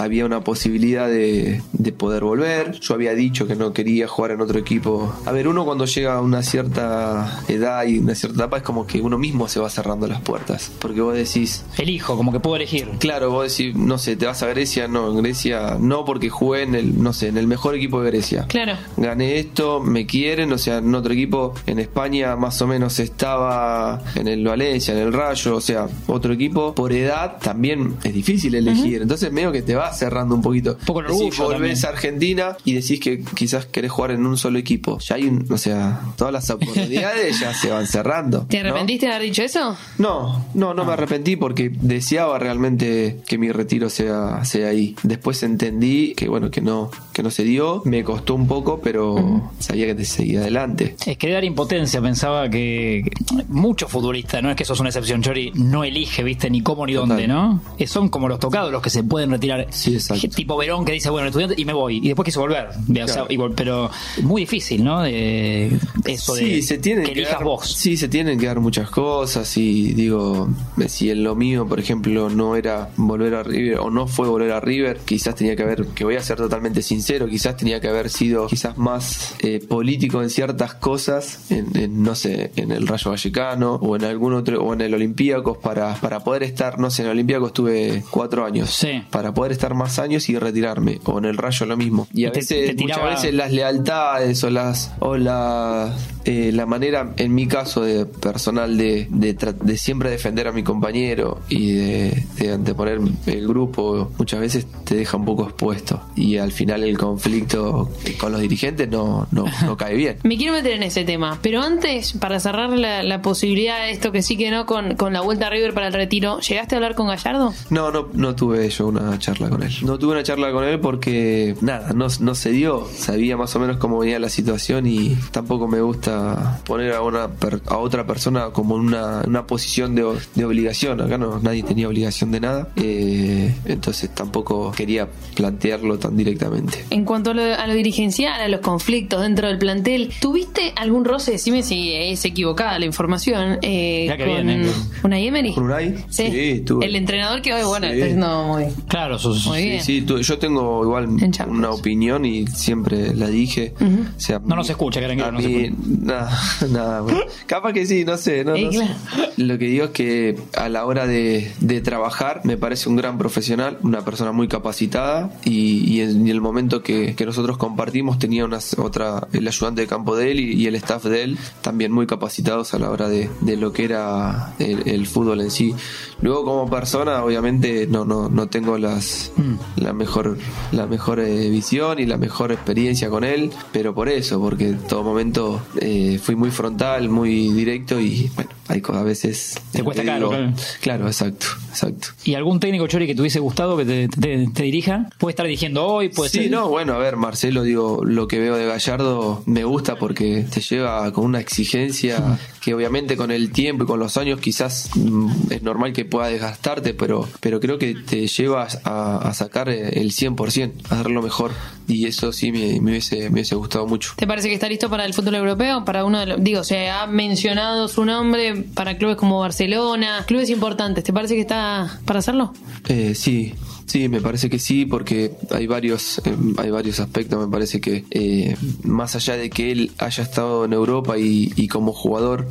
había 0.00 0.26
una 0.26 0.42
posibilidad 0.42 1.08
de, 1.08 1.62
de 1.72 1.92
poder 1.92 2.24
volver. 2.24 2.78
Yo 2.80 2.94
había 2.94 3.14
dicho 3.14 3.46
que 3.46 3.54
no 3.54 3.72
quería 3.72 4.08
jugar 4.08 4.32
en 4.32 4.40
otro 4.40 4.58
equipo. 4.58 5.14
A 5.26 5.32
ver, 5.32 5.48
uno 5.48 5.64
cuando 5.64 5.84
llega 5.84 6.14
a 6.14 6.20
una 6.20 6.42
cierta 6.42 7.42
edad 7.48 7.84
y 7.86 7.98
una 7.98 8.14
cierta 8.14 8.38
etapa 8.38 8.58
es 8.58 8.62
como 8.62 8.86
que 8.86 9.00
uno 9.00 9.18
mismo 9.18 9.48
se 9.48 9.60
va 9.60 9.68
cerrando 9.70 10.06
las 10.06 10.20
puertas. 10.20 10.72
Porque 10.80 11.00
vos 11.00 11.14
decís, 11.14 11.64
Elijo, 11.78 12.16
como 12.16 12.32
que 12.32 12.40
puedo 12.40 12.56
elegir. 12.56 12.88
claro, 12.98 13.30
vos 13.30 13.56
decís, 13.56 13.74
no 13.76 13.98
sé, 13.98 14.16
te 14.16 14.26
vas 14.26 14.42
a 14.42 14.46
Grecia, 14.46 14.88
no, 14.88 15.10
en 15.10 15.22
Grecia 15.22 15.76
no 15.78 16.04
porque 16.04 16.30
jugué 16.30 16.62
en 16.62 16.74
el, 16.74 17.02
no 17.02 17.12
sé, 17.12 17.28
en 17.28 17.36
el 17.36 17.46
mejor 17.46 17.74
equipo 17.74 18.02
de 18.02 18.10
Grecia. 18.10 18.46
Claro. 18.48 18.74
Gané 18.96 19.38
esto, 19.38 19.80
me 19.80 20.06
quieren, 20.06 20.52
o 20.52 20.58
sea, 20.58 20.78
en 20.78 20.94
otro 20.94 21.12
equipo 21.12 21.54
en 21.66 21.78
España 21.78 22.36
más 22.36 22.60
o 22.62 22.66
menos 22.66 22.98
estaba 23.00 24.02
en 24.14 24.28
el 24.28 24.44
Valencia, 24.44 24.94
en 24.94 25.00
el 25.00 25.12
Rayo, 25.12 25.56
o 25.56 25.60
sea, 25.60 25.88
otro 26.06 26.32
equipo 26.32 26.74
por 26.74 26.92
edad 26.92 27.38
también 27.38 27.96
es 28.02 28.14
difícil 28.14 28.54
elegir, 28.54 29.02
entonces 29.02 29.32
medio 29.32 29.52
que 29.52 29.62
te 29.62 29.74
cerrando 29.94 30.34
un 30.34 30.42
poquito. 30.42 30.76
poco 30.86 31.00
el 31.00 31.06
Decís, 31.06 31.20
orgullo 31.20 31.44
volvés 31.44 31.80
también. 31.80 31.86
a 31.86 31.88
Argentina 31.88 32.56
y 32.64 32.72
decís 32.74 33.00
que 33.00 33.22
quizás 33.34 33.66
querés 33.66 33.90
jugar 33.90 34.12
en 34.12 34.26
un 34.26 34.36
solo 34.36 34.58
equipo. 34.58 34.98
Ya 34.98 35.16
hay 35.16 35.24
un, 35.26 35.46
o 35.50 35.58
sea, 35.58 36.00
todas 36.16 36.32
las 36.32 36.48
oportunidades 36.50 37.40
ya 37.40 37.52
se 37.54 37.70
van 37.70 37.86
cerrando. 37.86 38.46
¿Te 38.48 38.62
¿no? 38.62 38.68
arrepentiste 38.68 39.06
de 39.06 39.12
haber 39.12 39.26
dicho 39.26 39.42
eso? 39.42 39.76
No, 39.98 40.46
no, 40.54 40.74
no 40.74 40.84
me 40.84 40.92
arrepentí 40.92 41.36
porque 41.36 41.70
deseaba 41.70 42.38
realmente 42.38 43.20
que 43.26 43.38
mi 43.38 43.50
retiro 43.50 43.90
sea, 43.90 44.44
sea 44.44 44.68
ahí. 44.68 44.94
Después 45.02 45.42
entendí 45.42 46.14
que 46.14 46.28
bueno, 46.28 46.50
que 46.50 46.60
no, 46.60 46.90
que 47.12 47.22
no 47.22 47.30
se 47.30 47.42
dio. 47.44 47.82
Me 47.84 48.04
costó 48.04 48.34
un 48.34 48.46
poco, 48.46 48.80
pero 48.80 49.50
sabía 49.58 49.86
que 49.86 49.94
te 49.94 50.04
seguía 50.04 50.40
adelante. 50.40 50.96
Es 51.06 51.16
que 51.18 51.30
dar 51.30 51.44
impotencia, 51.44 52.00
pensaba 52.00 52.48
que 52.48 52.60
que 52.60 53.10
muchos 53.48 53.90
futbolistas, 53.90 54.42
no 54.42 54.50
es 54.50 54.56
que 54.56 54.64
sos 54.64 54.80
una 54.80 54.88
excepción, 54.88 55.22
Chori, 55.22 55.52
no 55.54 55.84
elige, 55.84 56.22
viste, 56.22 56.50
ni 56.50 56.60
cómo 56.62 56.84
ni 56.86 56.92
dónde. 56.92 57.26
¿no? 57.26 57.60
Eh, 57.78 57.86
Son 57.86 58.08
como 58.08 58.28
los 58.28 58.38
tocados 58.38 58.70
los 58.72 58.82
que 58.82 58.90
se 58.90 59.02
pueden 59.04 59.30
retirar. 59.30 59.66
Sí, 59.80 59.94
exacto. 59.94 60.28
Tipo 60.28 60.56
Verón 60.56 60.84
que 60.84 60.92
dice, 60.92 61.10
bueno, 61.10 61.28
estudiante 61.28 61.54
y 61.58 61.64
me 61.64 61.72
voy. 61.72 61.98
Y 61.98 62.08
después 62.08 62.24
quiso 62.24 62.40
volver. 62.40 62.68
O 62.68 62.94
sea, 62.94 63.06
Claro. 63.06 63.28
vol- 63.28 63.54
pero 63.56 63.90
muy 64.22 64.42
difícil, 64.42 64.84
¿no? 64.84 65.02
De, 65.02 65.70
eso 66.04 66.34
de 66.34 66.40
sí, 66.40 66.62
se 66.62 66.78
tienen 66.78 67.04
que 67.04 67.12
elijas 67.12 67.34
dar, 67.34 67.44
vos. 67.44 67.66
Sí, 67.72 67.96
se 67.96 68.08
tienen 68.08 68.38
que 68.38 68.46
dar 68.46 68.60
muchas 68.60 68.90
cosas 68.90 69.56
y 69.56 69.92
digo, 69.94 70.48
si 70.88 71.10
en 71.10 71.22
lo 71.24 71.34
mío, 71.34 71.66
por 71.66 71.80
ejemplo, 71.80 72.28
no 72.30 72.56
era 72.56 72.90
volver 72.96 73.34
a 73.34 73.42
River 73.42 73.78
o 73.78 73.90
no 73.90 74.06
fue 74.06 74.28
volver 74.28 74.52
a 74.52 74.60
River, 74.60 74.98
quizás 75.04 75.34
tenía 75.34 75.56
que 75.56 75.62
haber, 75.62 75.86
que 75.88 76.04
voy 76.04 76.16
a 76.16 76.22
ser 76.22 76.36
totalmente 76.36 76.82
sincero, 76.82 77.26
quizás 77.28 77.56
tenía 77.56 77.80
que 77.80 77.88
haber 77.88 78.10
sido 78.10 78.46
quizás 78.46 78.76
más 78.78 79.34
eh, 79.40 79.60
político 79.66 80.22
en 80.22 80.30
ciertas 80.30 80.74
cosas, 80.74 81.50
en, 81.50 81.76
en, 81.78 82.02
no 82.02 82.14
sé, 82.14 82.52
en 82.56 82.72
el 82.72 82.86
Rayo 82.86 83.10
Vallecano 83.10 83.74
o 83.74 83.96
en 83.96 84.04
algún 84.04 84.34
otro, 84.34 84.62
o 84.62 84.72
en 84.74 84.80
el 84.80 84.94
Olympiacos 84.94 85.58
para, 85.58 85.94
para 85.96 86.20
poder 86.20 86.42
estar, 86.42 86.78
no 86.78 86.90
sé, 86.90 87.02
en 87.02 87.06
el 87.06 87.12
Olympiacos 87.12 87.48
estuve 87.48 88.02
cuatro 88.10 88.44
años, 88.44 88.70
Sí. 88.70 89.02
para 89.10 89.32
poder 89.34 89.52
estar 89.52 89.59
más 89.74 89.98
años 89.98 90.28
y 90.28 90.38
retirarme, 90.38 91.00
o 91.04 91.18
en 91.18 91.24
el 91.26 91.36
Rayo 91.36 91.66
lo 91.66 91.76
mismo. 91.76 92.08
Y 92.12 92.24
a 92.24 92.28
Y 92.28 92.32
te- 92.32 92.38
veces, 92.40 92.66
te 92.70 92.74
tiraba- 92.74 93.02
muchas 93.04 93.22
veces 93.22 93.34
las 93.34 93.52
lealtades 93.52 94.42
o 94.44 94.50
las 94.50 94.92
o 95.00 95.16
la, 95.16 95.94
eh, 96.30 96.52
la 96.52 96.64
manera 96.64 97.12
en 97.16 97.34
mi 97.34 97.48
caso 97.48 97.82
de 97.82 98.06
personal 98.06 98.76
de, 98.78 99.08
de, 99.10 99.34
de 99.34 99.76
siempre 99.76 100.10
defender 100.10 100.46
a 100.46 100.52
mi 100.52 100.62
compañero 100.62 101.40
y 101.48 101.72
de, 101.72 102.24
de 102.38 102.52
anteponer 102.52 103.00
el 103.26 103.48
grupo 103.48 104.12
muchas 104.16 104.38
veces 104.38 104.66
te 104.84 104.94
deja 104.94 105.16
un 105.16 105.24
poco 105.24 105.44
expuesto 105.44 106.00
y 106.14 106.36
al 106.36 106.52
final 106.52 106.84
el 106.84 106.96
conflicto 106.96 107.90
con 108.20 108.30
los 108.30 108.40
dirigentes 108.40 108.88
no, 108.88 109.26
no, 109.32 109.44
no 109.64 109.76
cae 109.76 109.96
bien 109.96 110.18
Me 110.22 110.36
quiero 110.36 110.52
meter 110.52 110.74
en 110.74 110.84
ese 110.84 111.04
tema, 111.04 111.38
pero 111.42 111.62
antes, 111.62 112.12
para 112.12 112.38
cerrar 112.38 112.70
la, 112.70 113.02
la 113.02 113.22
posibilidad 113.22 113.84
de 113.84 113.90
esto 113.90 114.12
que 114.12 114.22
sí 114.22 114.36
que 114.36 114.50
no 114.52 114.66
con, 114.66 114.94
con 114.94 115.12
la 115.12 115.22
vuelta 115.22 115.48
a 115.48 115.50
River 115.50 115.74
para 115.74 115.88
el 115.88 115.92
retiro, 115.92 116.38
¿llegaste 116.40 116.76
a 116.76 116.78
hablar 116.78 116.94
con 116.94 117.08
Gallardo? 117.08 117.52
No, 117.70 117.90
no, 117.90 118.08
no 118.12 118.36
tuve 118.36 118.68
yo 118.70 118.86
una 118.86 119.18
charla 119.18 119.48
con 119.48 119.62
él. 119.62 119.72
No 119.82 119.98
tuve 119.98 120.12
una 120.12 120.22
charla 120.22 120.52
con 120.52 120.64
él 120.64 120.78
porque, 120.78 121.56
nada, 121.60 121.92
no, 121.94 122.06
no 122.20 122.34
se 122.34 122.50
dio. 122.50 122.86
Sabía 122.94 123.36
más 123.36 123.54
o 123.56 123.58
menos 123.58 123.78
cómo 123.78 123.98
venía 123.98 124.18
la 124.18 124.28
situación 124.28 124.86
y 124.86 125.16
tampoco 125.32 125.66
me 125.66 125.80
gusta 125.80 126.19
poner 126.64 126.92
a, 126.94 127.02
una 127.02 127.28
per- 127.28 127.60
a 127.66 127.76
otra 127.78 128.06
persona 128.06 128.50
como 128.52 128.76
en 128.76 128.82
una, 128.82 129.22
una 129.26 129.46
posición 129.46 129.94
de, 129.94 130.04
de 130.34 130.44
obligación. 130.44 131.00
Acá 131.00 131.18
no, 131.18 131.38
nadie 131.40 131.62
tenía 131.62 131.88
obligación 131.88 132.30
de 132.30 132.40
nada. 132.40 132.68
Eh, 132.76 133.54
entonces 133.66 134.10
tampoco 134.14 134.72
quería 134.72 135.08
plantearlo 135.34 135.98
tan 135.98 136.16
directamente. 136.16 136.84
En 136.90 137.04
cuanto 137.04 137.30
a 137.30 137.34
lo, 137.34 137.42
a 137.42 137.66
lo 137.66 137.74
dirigencial, 137.74 138.40
a 138.40 138.48
los 138.48 138.60
conflictos 138.60 139.22
dentro 139.22 139.48
del 139.48 139.58
plantel, 139.58 140.10
¿tuviste 140.20 140.72
algún 140.76 141.04
roce? 141.04 141.32
Decime 141.32 141.62
si 141.62 141.92
es 141.92 142.24
equivocada 142.24 142.78
la 142.78 142.86
información. 142.86 143.58
Eh, 143.62 144.06
Ya 144.08 144.16
que 144.16 144.24
con 144.26 144.34
viene. 144.46 144.66
una 145.02 145.18
Emery. 145.18 145.52
¿Con 145.54 145.64
Unai? 145.64 145.96
Sí. 146.08 146.30
Sí, 146.30 146.60
tuve. 146.64 146.86
El 146.86 146.96
entrenador 146.96 147.42
que 147.42 147.52
hoy, 147.52 147.62
bueno, 147.64 147.86
Sí. 147.86 147.92
está 147.94 148.04
haciendo 148.06 148.44
muy. 148.44 148.64
Claro, 148.88 149.18
sos, 149.18 149.46
Muy 149.46 149.62
bien. 149.64 149.82
Sí, 149.82 150.04
yo 150.22 150.38
tengo 150.38 150.82
igual 150.84 151.08
una 151.48 151.70
opinión 151.70 152.24
y 152.24 152.46
siempre 152.46 153.14
la 153.14 153.28
dije. 153.28 153.74
o 153.80 154.20
sea, 154.20 154.40
No 154.44 154.56
nos 154.56 154.68
escucha, 154.70 155.00
que 155.00 155.06
a 155.06 155.30
no 155.32 155.38
mí- 155.38 155.44
escucha. 155.64 155.82
nada, 156.04 156.38
nada, 156.70 157.00
bueno. 157.02 157.20
Capaz 157.46 157.72
que 157.74 157.84
sí, 157.84 158.04
no 158.04 158.16
sé. 158.16 158.42
No, 158.42 158.56
no 158.56 158.72
sé. 158.72 158.88
Lo 159.36 159.58
que 159.58 159.66
digo 159.66 159.84
es 159.86 159.90
que 159.90 160.38
a 160.56 160.68
la 160.70 160.86
hora 160.86 161.06
de, 161.06 161.52
de 161.60 161.80
trabajar 161.82 162.40
me 162.44 162.56
parece 162.56 162.88
un 162.88 162.96
gran 162.96 163.18
profesional, 163.18 163.78
una 163.82 164.02
persona 164.02 164.32
muy 164.32 164.48
capacitada 164.48 165.30
y, 165.44 165.84
y 165.92 166.00
en 166.00 166.26
el 166.28 166.40
momento 166.40 166.82
que, 166.82 167.14
que 167.14 167.26
nosotros 167.26 167.58
compartimos 167.58 168.18
tenía 168.18 168.46
una, 168.46 168.60
otra, 168.78 169.28
el 169.32 169.46
ayudante 169.46 169.82
de 169.82 169.86
campo 169.86 170.16
de 170.16 170.30
él 170.32 170.40
y, 170.40 170.54
y 170.54 170.66
el 170.66 170.74
staff 170.76 171.04
de 171.04 171.22
él 171.22 171.38
también 171.60 171.92
muy 171.92 172.06
capacitados 172.06 172.72
a 172.72 172.78
la 172.78 172.90
hora 172.90 173.08
de, 173.08 173.28
de 173.42 173.56
lo 173.58 173.72
que 173.72 173.84
era 173.84 174.54
el, 174.58 174.88
el 174.88 175.06
fútbol 175.06 175.42
en 175.42 175.50
sí. 175.50 175.74
Luego 176.22 176.44
como 176.44 176.68
persona 176.70 177.24
obviamente 177.24 177.86
no, 177.86 178.04
no, 178.04 178.28
no 178.28 178.48
tengo 178.48 178.78
las, 178.78 179.32
la 179.76 179.92
mejor, 179.92 180.38
la 180.72 180.86
mejor 180.86 181.20
eh, 181.20 181.48
visión 181.50 181.98
y 181.98 182.06
la 182.06 182.16
mejor 182.18 182.52
experiencia 182.52 183.08
con 183.10 183.24
él, 183.24 183.50
pero 183.72 183.94
por 183.94 184.08
eso, 184.08 184.40
porque 184.40 184.68
en 184.70 184.78
todo 184.78 185.02
momento 185.02 185.60
eh, 185.80 185.88
eh, 186.14 186.18
fui 186.18 186.34
muy 186.36 186.50
frontal, 186.50 187.08
muy 187.08 187.48
directo 187.50 188.00
y 188.00 188.30
bueno, 188.36 188.50
hay 188.68 188.82
a 188.88 189.02
veces... 189.02 189.56
Te 189.72 189.82
cuesta 189.82 190.02
digo- 190.02 190.14
caro, 190.14 190.28
claro. 190.30 190.52
Claro, 190.80 191.06
exacto, 191.06 191.46
exacto. 191.68 192.08
¿Y 192.24 192.34
algún 192.34 192.60
técnico 192.60 192.86
Chori 192.86 193.06
que 193.06 193.14
te 193.14 193.20
hubiese 193.20 193.38
gustado 193.40 193.76
que 193.76 193.84
te, 193.84 194.08
te- 194.08 194.46
te 194.52 194.62
dirija? 194.62 195.08
Puede 195.18 195.32
estar 195.32 195.46
dirigiendo 195.46 195.84
hoy, 195.86 196.08
puede 196.10 196.30
sí, 196.30 196.38
ser. 196.42 196.50
no, 196.50 196.68
bueno, 196.68 196.94
a 196.94 196.98
ver, 196.98 197.16
Marcelo, 197.16 197.62
digo, 197.62 198.04
lo 198.04 198.28
que 198.28 198.38
veo 198.38 198.56
de 198.56 198.66
Gallardo 198.66 199.42
me 199.46 199.64
gusta 199.64 199.96
porque 199.96 200.46
te 200.52 200.60
lleva 200.60 201.12
con 201.12 201.24
una 201.24 201.40
exigencia 201.40 202.38
que 202.60 202.74
obviamente 202.74 203.16
con 203.16 203.30
el 203.30 203.50
tiempo 203.52 203.84
y 203.84 203.86
con 203.86 203.98
los 203.98 204.16
años 204.16 204.38
quizás 204.40 204.90
mm, 204.94 205.52
es 205.52 205.62
normal 205.62 205.92
que 205.92 206.04
pueda 206.10 206.28
desgastarte, 206.28 206.92
pero, 206.92 207.26
pero 207.40 207.60
creo 207.60 207.78
que 207.78 207.94
te 207.94 208.26
llevas 208.26 208.80
a, 208.84 209.16
a 209.16 209.32
sacar 209.32 209.68
eh, 209.70 210.00
el 210.00 210.10
100%, 210.10 210.72
a 210.90 210.96
dar 210.96 211.10
lo 211.10 211.22
mejor. 211.22 211.52
Y 211.88 212.06
eso 212.06 212.32
sí 212.32 212.52
me, 212.52 212.80
me 212.80 212.90
hubiese, 212.90 213.22
me 213.30 213.30
hubiese 213.30 213.54
gustado 213.54 213.86
mucho. 213.86 214.12
¿Te 214.16 214.26
parece 214.26 214.48
que 214.48 214.54
está 214.54 214.68
listo 214.68 214.90
para 214.90 215.04
el 215.04 215.14
fútbol 215.14 215.36
europeo? 215.36 215.84
Para 215.84 216.04
uno 216.04 216.20
de 216.20 216.26
los, 216.26 216.44
digo, 216.44 216.62
se 216.62 216.90
ha 216.90 217.06
mencionado 217.06 217.88
su 217.88 218.04
nombre 218.04 218.64
para 218.74 218.96
clubes 218.98 219.16
como 219.16 219.40
Barcelona, 219.40 220.24
clubes 220.26 220.50
importantes. 220.50 221.02
¿Te 221.04 221.12
parece 221.12 221.34
que 221.34 221.40
está 221.40 221.98
para 222.04 222.18
hacerlo? 222.18 222.52
Eh, 222.88 223.14
sí, 223.14 223.54
sí, 223.90 224.08
me 224.08 224.20
parece 224.20 224.48
que 224.48 224.58
sí, 224.58 224.86
porque 224.86 225.32
hay 225.50 225.66
varios, 225.66 226.20
eh, 226.24 226.34
hay 226.58 226.70
varios 226.70 227.00
aspectos. 227.00 227.38
Me 227.44 227.50
parece 227.50 227.80
que 227.80 228.04
eh, 228.10 228.56
más 228.84 229.16
allá 229.16 229.36
de 229.36 229.50
que 229.50 229.72
él 229.72 229.90
haya 229.98 230.22
estado 230.22 230.64
en 230.64 230.72
Europa 230.72 231.18
y, 231.18 231.52
y 231.56 231.68
como 231.68 231.92
jugador 231.92 232.46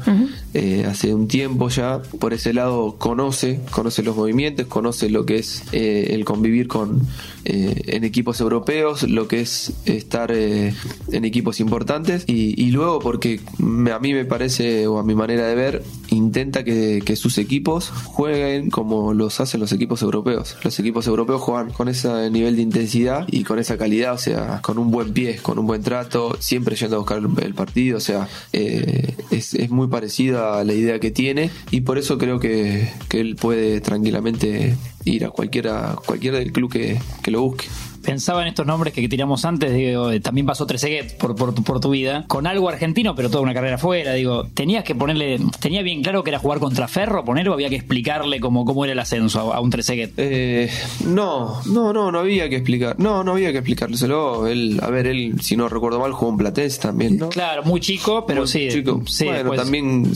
eh, 0.53 0.85
hace 0.87 1.13
un 1.13 1.27
tiempo 1.27 1.69
ya, 1.69 2.01
por 2.19 2.33
ese 2.33 2.53
lado 2.53 2.95
conoce, 2.97 3.59
conoce 3.71 4.03
los 4.03 4.15
movimientos, 4.15 4.67
conoce 4.67 5.09
lo 5.09 5.25
que 5.25 5.37
es 5.37 5.63
eh, 5.71 6.07
el 6.11 6.25
convivir 6.25 6.67
con 6.67 7.01
eh, 7.45 7.81
en 7.87 8.03
equipos 8.03 8.41
europeos, 8.41 9.03
lo 9.03 9.27
que 9.27 9.41
es 9.41 9.73
estar 9.85 10.31
en 10.31 11.25
equipos 11.25 11.59
importantes 11.59 12.23
y, 12.27 12.59
y 12.61 12.71
luego 12.71 12.99
porque 12.99 13.39
me- 13.59 13.91
a 13.91 13.99
mí 13.99 14.13
me 14.13 14.25
parece 14.25 14.87
o 14.87 14.97
a 14.99 15.03
mi 15.03 15.15
manera 15.15 15.47
de 15.47 15.55
ver 15.55 15.83
intenta 16.09 16.63
que, 16.63 17.01
que 17.05 17.15
sus 17.15 17.37
equipos 17.37 17.89
jueguen 17.89 18.69
como 18.71 19.13
los 19.13 19.39
hacen 19.39 19.59
los 19.59 19.71
equipos 19.71 20.01
europeos. 20.01 20.55
Los 20.63 20.79
equipos 20.79 21.05
europeos 21.07 21.28
juegan 21.37 21.71
con 21.71 21.89
ese 21.89 22.31
nivel 22.31 22.55
de 22.55 22.63
intensidad 22.63 23.27
y 23.29 23.43
con 23.43 23.59
esa 23.59 23.77
calidad, 23.77 24.13
o 24.13 24.17
sea, 24.17 24.61
con 24.63 24.79
un 24.79 24.89
buen 24.89 25.13
pie, 25.13 25.37
con 25.41 25.59
un 25.59 25.67
buen 25.67 25.83
trato, 25.83 26.35
siempre 26.39 26.75
yendo 26.75 26.95
a 26.95 26.99
buscar 26.99 27.19
el, 27.19 27.53
partido, 27.53 27.97
o 27.97 28.01
sea, 28.01 28.27
eh, 28.53 29.15
es, 29.29 29.53
es 29.53 29.69
muy 29.69 29.87
parecida 29.87 30.59
a 30.59 30.63
la 30.63 30.73
idea 30.73 30.99
que 30.99 31.11
tiene 31.11 31.51
y 31.71 31.81
por 31.81 31.97
eso 31.97 32.17
creo 32.17 32.39
que, 32.39 32.89
que 33.09 33.19
él 33.19 33.35
puede 33.35 33.81
tranquilamente 33.81 34.75
ir 35.05 35.25
a 35.25 35.29
cualquiera, 35.29 35.95
cualquiera 36.05 36.39
del 36.39 36.51
club 36.51 36.71
que, 36.71 36.99
que 37.21 37.31
lo 37.31 37.41
busque. 37.41 37.65
Pensaba 38.09 38.41
en 38.41 38.47
estos 38.49 38.65
nombres 38.65 38.93
que 38.93 39.07
tiramos 39.07 39.45
antes, 39.45 39.73
digo, 39.73 40.11
eh, 40.11 40.19
también 40.19 40.45
pasó 40.47 40.65
Trezeguet 40.65 41.17
por, 41.17 41.35
por, 41.35 41.53
tu- 41.53 41.63
por 41.63 41.79
tu 41.79 41.89
vida, 41.91 42.25
con 42.27 42.47
algo 42.47 42.67
argentino, 42.69 43.15
pero 43.15 43.29
toda 43.29 43.41
una 43.43 43.53
carrera 43.53 43.75
afuera, 43.75 44.13
digo, 44.13 44.45
tenías 44.53 44.83
que 44.83 44.95
ponerle, 44.95 45.39
tenía 45.59 45.81
bien 45.81 46.01
claro 46.01 46.23
que 46.23 46.31
era 46.31 46.39
jugar 46.39 46.59
contra 46.59 46.87
Ferro, 46.87 47.23
ponerlo, 47.23 47.53
había 47.53 47.69
que 47.69 47.75
explicarle 47.75 48.39
cómo, 48.39 48.65
cómo 48.65 48.83
era 48.83 48.93
el 48.93 48.99
ascenso 48.99 49.53
a, 49.53 49.57
a 49.57 49.59
un 49.61 49.69
Trezeguet. 49.69 50.13
Eh, 50.17 50.69
no, 51.05 51.61
no, 51.67 51.93
no, 51.93 52.11
no 52.11 52.19
había 52.19 52.49
que 52.49 52.55
explicar. 52.57 52.95
No, 52.99 53.23
no 53.23 53.33
había 53.33 53.51
que 53.51 53.59
explicárselo. 53.59 54.47
Él, 54.47 54.79
a 54.81 54.89
ver, 54.89 55.07
él, 55.07 55.35
si 55.41 55.55
no 55.55 55.69
recuerdo 55.69 55.99
mal, 55.99 56.11
jugó 56.13 56.31
en 56.31 56.37
Platense 56.37 56.79
también, 56.81 57.17
¿no? 57.17 57.29
Claro, 57.29 57.63
muy 57.63 57.79
chico, 57.79 58.25
pero 58.25 58.41
Muy 58.41 58.47
sí, 58.47 58.67
chico. 58.71 59.01
sí, 59.07 59.25
bueno, 59.25 59.39
después- 59.39 59.61
también 59.61 60.11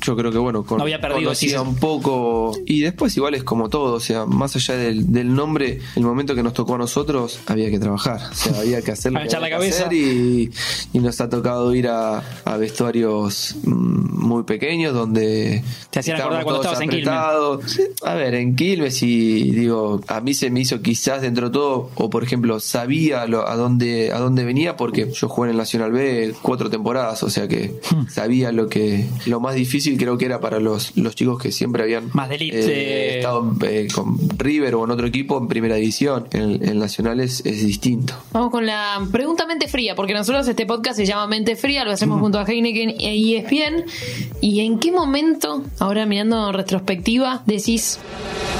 yo 0.00 0.16
creo 0.16 0.30
que 0.32 0.38
bueno, 0.38 0.64
con, 0.64 0.78
No 0.78 0.84
había 0.84 1.00
perdido, 1.00 1.24
conocía 1.30 1.60
sí. 1.60 1.66
un 1.68 1.76
poco 1.76 2.52
y 2.66 2.80
después 2.80 3.16
igual 3.16 3.34
es 3.34 3.44
como 3.44 3.68
todo, 3.68 3.94
o 3.94 4.00
sea, 4.00 4.26
más 4.26 4.54
allá 4.56 4.74
del, 4.76 5.12
del 5.12 5.34
nombre, 5.34 5.80
el 5.96 6.02
momento 6.02 6.34
que 6.34 6.42
nos 6.42 6.54
tocó 6.54 6.74
a 6.74 6.78
nosotros 6.78 7.40
había 7.46 7.70
que 7.70 7.78
trabajar, 7.78 8.20
o 8.30 8.34
sea, 8.34 8.58
había 8.60 8.82
que 8.82 8.92
hacer 8.92 9.12
echar 9.24 9.40
la 9.42 9.50
cabeza. 9.50 9.86
hacer 9.86 9.92
y, 9.92 10.50
y 10.92 10.98
nos 11.00 11.20
ha 11.20 11.28
tocado 11.28 11.74
ir 11.74 11.88
a, 11.88 12.22
a 12.44 12.56
vestuarios 12.56 13.56
mm, 13.64 14.26
muy 14.26 14.42
pequeños 14.44 14.94
donde 14.94 15.62
Te 15.90 16.00
hacían 16.00 16.20
acordar 16.20 16.44
cuando 16.44 16.62
todos 16.62 16.74
estabas 16.74 16.82
en 16.82 16.90
Quilmes. 16.90 17.08
apretados. 17.08 17.80
A 18.04 18.14
ver, 18.14 18.34
en 18.34 18.56
Quilmes 18.56 19.02
y 19.02 19.50
digo, 19.50 20.00
a 20.08 20.20
mí 20.20 20.34
se 20.34 20.50
me 20.50 20.60
hizo 20.60 20.80
quizás 20.82 21.22
dentro 21.22 21.48
de 21.48 21.52
todo, 21.52 21.90
o 21.94 22.10
por 22.10 22.22
ejemplo, 22.24 22.60
sabía 22.60 23.26
lo- 23.26 23.46
a 23.48 23.56
dónde 23.56 24.12
a 24.12 24.18
dónde 24.18 24.44
venía 24.44 24.76
porque 24.76 25.10
yo 25.12 25.28
jugué 25.28 25.48
en 25.48 25.52
el 25.52 25.58
Nacional 25.58 25.92
B 25.92 26.34
cuatro 26.42 26.70
temporadas, 26.70 27.22
o 27.22 27.30
sea 27.30 27.48
que 27.48 27.80
Hmm. 27.90 28.06
sabía 28.08 28.52
lo 28.52 28.68
que 28.68 29.06
lo 29.26 29.40
más 29.40 29.54
difícil 29.54 29.89
creo 29.96 30.18
que 30.18 30.26
era 30.26 30.40
para 30.40 30.60
los, 30.60 30.96
los 30.96 31.14
chicos 31.14 31.40
que 31.40 31.52
siempre 31.52 31.82
habían 31.82 32.10
Más 32.12 32.28
de 32.28 32.34
elite. 32.36 32.58
eh, 32.58 33.18
estado 33.18 33.54
eh, 33.62 33.88
con 33.94 34.16
River 34.38 34.74
o 34.74 34.84
en 34.84 34.90
otro 34.90 35.06
equipo 35.06 35.38
en 35.38 35.48
primera 35.48 35.76
división. 35.76 36.26
En 36.32 36.62
el 36.66 36.78
Nacional 36.78 37.20
es, 37.20 37.42
distinto. 37.42 38.14
Vamos 38.32 38.50
con 38.50 38.66
la 38.66 39.00
pregunta 39.12 39.46
mente 39.46 39.68
fría, 39.68 39.94
porque 39.94 40.14
nosotros 40.14 40.46
este 40.48 40.66
podcast 40.66 40.96
se 40.96 41.06
llama 41.06 41.26
Mente 41.26 41.56
Fría, 41.56 41.84
lo 41.84 41.90
hacemos 41.92 42.20
junto 42.20 42.38
a 42.38 42.44
Heineken 42.44 42.94
y 42.98 43.34
ESPN. 43.36 43.84
¿Y 44.40 44.60
en 44.60 44.78
qué 44.78 44.92
momento, 44.92 45.62
ahora 45.78 46.06
mirando 46.06 46.48
en 46.48 46.54
retrospectiva, 46.54 47.42
decís, 47.46 47.98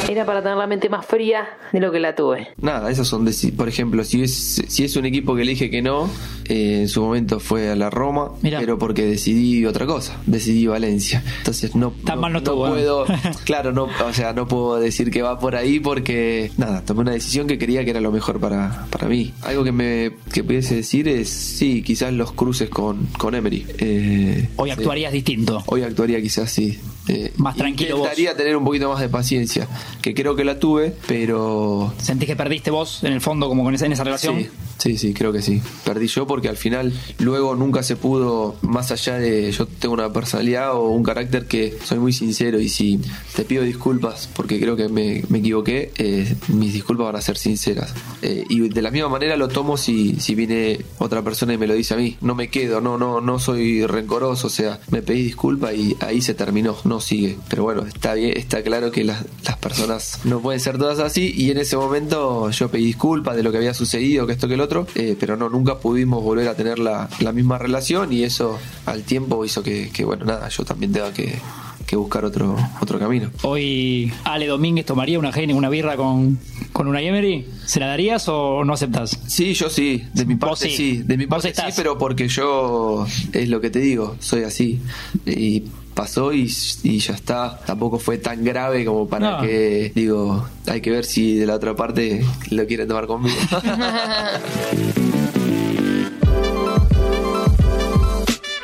era 0.08 0.24
para 0.24 0.42
tener 0.42 0.56
la 0.56 0.66
mente 0.66 0.88
más 0.88 1.06
fría 1.06 1.48
de 1.72 1.80
lo 1.80 1.92
que 1.92 2.00
la 2.00 2.14
tuve? 2.14 2.48
Nada, 2.60 2.90
esas 2.90 3.06
son, 3.06 3.28
por 3.56 3.68
ejemplo, 3.68 4.04
si 4.04 4.22
es, 4.22 4.62
si 4.66 4.84
es 4.84 4.96
un 4.96 5.06
equipo 5.06 5.34
que 5.36 5.44
le 5.44 5.52
dije 5.52 5.70
que 5.70 5.82
no, 5.82 6.10
eh, 6.48 6.80
en 6.82 6.88
su 6.88 7.00
momento 7.02 7.38
fue 7.40 7.70
a 7.70 7.76
la 7.76 7.90
Roma, 7.90 8.32
Mirá. 8.42 8.58
pero 8.60 8.78
porque 8.78 9.04
decidí 9.04 9.64
otra 9.66 9.86
cosa, 9.86 10.16
decidí 10.26 10.66
Valencia. 10.66 11.19
Entonces 11.38 11.74
no, 11.74 11.92
Tan 12.04 12.20
mal 12.20 12.32
no 12.32 12.38
estuvo, 12.38 12.68
puedo, 12.68 13.04
claro, 13.44 13.72
no, 13.72 13.84
o 13.84 14.12
sea, 14.12 14.32
no 14.32 14.46
puedo 14.46 14.78
decir 14.78 15.10
que 15.10 15.22
va 15.22 15.38
por 15.38 15.56
ahí 15.56 15.80
porque, 15.80 16.50
nada, 16.56 16.84
tomé 16.84 17.00
una 17.00 17.12
decisión 17.12 17.46
que 17.46 17.58
creía 17.58 17.84
que 17.84 17.90
era 17.90 18.00
lo 18.00 18.12
mejor 18.12 18.40
para, 18.40 18.86
para 18.90 19.08
mí. 19.08 19.32
Algo 19.42 19.64
que 19.64 19.72
me 19.72 20.12
que 20.32 20.44
pudiese 20.44 20.76
decir 20.76 21.08
es, 21.08 21.28
sí, 21.28 21.82
quizás 21.82 22.12
los 22.12 22.32
cruces 22.32 22.68
con, 22.70 23.06
con 23.18 23.34
Emery. 23.34 23.66
Eh, 23.78 24.48
Hoy 24.56 24.70
sí. 24.70 24.76
actuarías 24.78 25.12
distinto. 25.12 25.62
Hoy 25.66 25.82
actuaría 25.82 26.20
quizás 26.20 26.50
sí. 26.50 26.78
Eh, 27.10 27.32
Más 27.36 27.56
tranquilo 27.56 27.96
vos. 27.96 28.06
Intentaría 28.06 28.36
tener 28.36 28.56
un 28.56 28.64
poquito 28.64 28.88
más 28.88 29.00
de 29.00 29.08
paciencia, 29.08 29.66
que 30.00 30.14
creo 30.14 30.36
que 30.36 30.44
la 30.44 30.58
tuve, 30.60 30.94
pero 31.08 31.92
¿Sentís 31.98 32.28
que 32.28 32.36
perdiste 32.36 32.70
vos 32.70 33.02
en 33.02 33.12
el 33.12 33.20
fondo 33.20 33.48
como 33.48 33.64
con 33.64 33.74
esa, 33.74 33.86
en 33.86 33.92
esa 33.92 34.04
relación? 34.04 34.38
Sí, 34.38 34.48
sí, 34.78 34.96
sí, 34.96 35.12
creo 35.14 35.32
que 35.32 35.42
sí. 35.42 35.60
Perdí 35.84 36.06
yo 36.06 36.26
porque 36.26 36.48
al 36.48 36.56
final 36.56 36.92
luego 37.18 37.56
nunca 37.56 37.82
se 37.82 37.96
pudo, 37.96 38.56
más 38.62 38.92
allá 38.92 39.18
de 39.18 39.50
yo 39.50 39.66
tengo 39.66 39.94
una 39.94 40.12
personalidad 40.12 40.74
o 40.74 40.90
un 40.90 41.02
carácter 41.02 41.46
que 41.46 41.76
soy 41.84 41.98
muy 41.98 42.12
sincero 42.12 42.60
y 42.60 42.68
si 42.68 43.00
te 43.34 43.44
pido 43.44 43.64
disculpas 43.64 44.28
porque 44.34 44.60
creo 44.60 44.76
que 44.76 44.88
me, 44.88 45.24
me 45.28 45.38
equivoqué, 45.38 45.90
eh, 45.98 46.32
mis 46.48 46.72
disculpas 46.72 47.06
van 47.06 47.16
a 47.16 47.20
ser 47.20 47.36
sinceras. 47.36 47.92
Eh, 48.22 48.44
y 48.48 48.68
de 48.68 48.82
la 48.82 48.90
misma 48.92 49.08
manera 49.08 49.36
lo 49.36 49.48
tomo 49.48 49.76
si, 49.76 50.20
si 50.20 50.34
viene 50.36 50.78
otra 50.98 51.22
persona 51.22 51.54
y 51.54 51.58
me 51.58 51.66
lo 51.66 51.74
dice 51.74 51.94
a 51.94 51.96
mí. 51.96 52.16
No 52.20 52.36
me 52.36 52.48
quedo, 52.50 52.80
no, 52.80 52.96
no, 52.98 53.20
no 53.20 53.38
soy 53.40 53.84
rencoroso, 53.84 54.46
o 54.46 54.50
sea, 54.50 54.78
me 54.90 55.02
pedí 55.02 55.24
disculpas 55.24 55.74
y 55.74 55.96
ahí 56.00 56.20
se 56.22 56.34
terminó, 56.34 56.76
no 56.84 56.99
sigue. 57.00 57.38
Pero 57.48 57.64
bueno, 57.64 57.84
está 57.86 58.14
bien, 58.14 58.36
está 58.36 58.62
claro 58.62 58.90
que 58.90 59.04
las, 59.04 59.24
las 59.44 59.56
personas 59.58 60.20
no 60.24 60.40
pueden 60.40 60.60
ser 60.60 60.78
todas 60.78 60.98
así 60.98 61.32
y 61.36 61.50
en 61.50 61.58
ese 61.58 61.76
momento 61.76 62.50
yo 62.50 62.70
pedí 62.70 62.84
disculpas 62.84 63.36
de 63.36 63.42
lo 63.42 63.50
que 63.50 63.58
había 63.58 63.74
sucedido, 63.74 64.26
que 64.26 64.32
esto 64.32 64.48
que 64.48 64.54
el 64.54 64.60
otro, 64.60 64.86
eh, 64.94 65.16
pero 65.18 65.36
no, 65.36 65.48
nunca 65.48 65.78
pudimos 65.78 66.22
volver 66.22 66.48
a 66.48 66.54
tener 66.54 66.78
la, 66.78 67.08
la 67.20 67.32
misma 67.32 67.58
relación 67.58 68.12
y 68.12 68.22
eso 68.22 68.58
al 68.86 69.02
tiempo 69.02 69.44
hizo 69.44 69.62
que, 69.62 69.90
que, 69.90 70.04
bueno, 70.04 70.24
nada, 70.24 70.48
yo 70.48 70.64
también 70.64 70.92
tenga 70.92 71.12
que, 71.12 71.38
que 71.86 71.96
buscar 71.96 72.24
otro, 72.24 72.56
otro 72.80 72.98
camino. 73.00 73.30
Hoy 73.42 74.12
Ale 74.24 74.46
Domínguez 74.46 74.86
tomaría 74.86 75.18
una 75.18 75.30
Heineken, 75.30 75.56
una 75.56 75.68
birra 75.68 75.96
con, 75.96 76.38
con 76.72 76.86
una 76.86 77.02
Emery. 77.02 77.46
¿Se 77.66 77.80
la 77.80 77.86
darías 77.86 78.28
o 78.28 78.64
no 78.64 78.74
aceptás? 78.74 79.18
Sí, 79.26 79.54
yo 79.54 79.68
sí, 79.68 80.04
de 80.14 80.24
mi 80.24 80.36
parte 80.36 80.68
sí. 80.68 80.76
sí. 80.76 80.96
de 80.98 81.16
mi 81.16 81.26
parte 81.26 81.52
sí, 81.52 81.62
pero 81.76 81.98
porque 81.98 82.28
yo 82.28 83.06
es 83.32 83.48
lo 83.48 83.60
que 83.60 83.70
te 83.70 83.80
digo, 83.80 84.16
soy 84.20 84.44
así. 84.44 84.80
Y 85.26 85.64
pasó 85.94 86.32
y, 86.32 86.50
y 86.82 86.98
ya 86.98 87.14
está. 87.14 87.58
Tampoco 87.66 87.98
fue 87.98 88.18
tan 88.18 88.44
grave 88.44 88.84
como 88.84 89.08
para 89.08 89.30
No. 89.38 89.40
que, 89.42 89.92
digo, 89.94 90.46
hay 90.66 90.80
que 90.80 90.90
ver 90.90 91.04
si 91.04 91.36
de 91.36 91.46
la 91.46 91.54
otra 91.54 91.74
parte 91.76 92.24
lo 92.50 92.66
quieren 92.66 92.88
tomar 92.88 93.06
conmigo. 93.06 93.36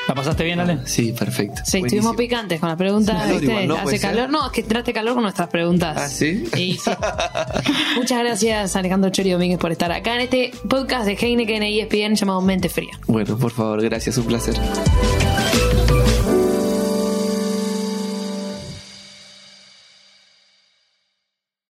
¿La 0.09 0.15
pasaste 0.15 0.45
bien, 0.45 0.61
Ale? 0.61 0.79
sí, 0.85 1.13
perfecto. 1.13 1.63
Sí, 1.65 1.79
Buenísimo. 1.81 1.87
estuvimos 2.13 2.17
picantes 2.17 2.61
con 2.61 2.69
las 2.69 2.79
preguntas. 2.79 3.17
Hace 3.17 3.25
calor 3.27 3.41
¿viste? 3.41 3.47
igual, 3.53 3.69
¿no? 3.69 3.77
Hace 3.77 3.99
calor. 4.01 4.31
No, 4.31 4.47
es 4.47 4.53
que 4.53 4.61
entraste 4.61 4.93
calor 4.93 5.15
con 5.15 5.23
nuestras 5.25 5.49
preguntas. 5.49 5.97
¿Ah, 5.99 6.09
sí? 6.09 6.45
Y 6.57 6.75
sí. 6.75 6.91
Muchas 7.97 8.21
gracias, 8.21 8.77
Alejandro 8.77 9.11
Chori 9.11 9.31
Domínguez, 9.33 9.59
por 9.59 9.73
estar 9.73 9.91
acá 9.91 10.15
en 10.15 10.21
este 10.23 10.53
podcast 10.69 11.07
de 11.07 11.15
Heineken 11.15 11.63
e 11.65 11.81
ESPN 11.81 12.15
llamado 12.15 12.41
Mente 12.41 12.69
Fría. 12.69 12.93
Bueno, 13.09 13.37
por 13.37 13.51
favor, 13.51 13.83
gracias, 13.83 14.17
un 14.17 14.27
placer. 14.27 14.55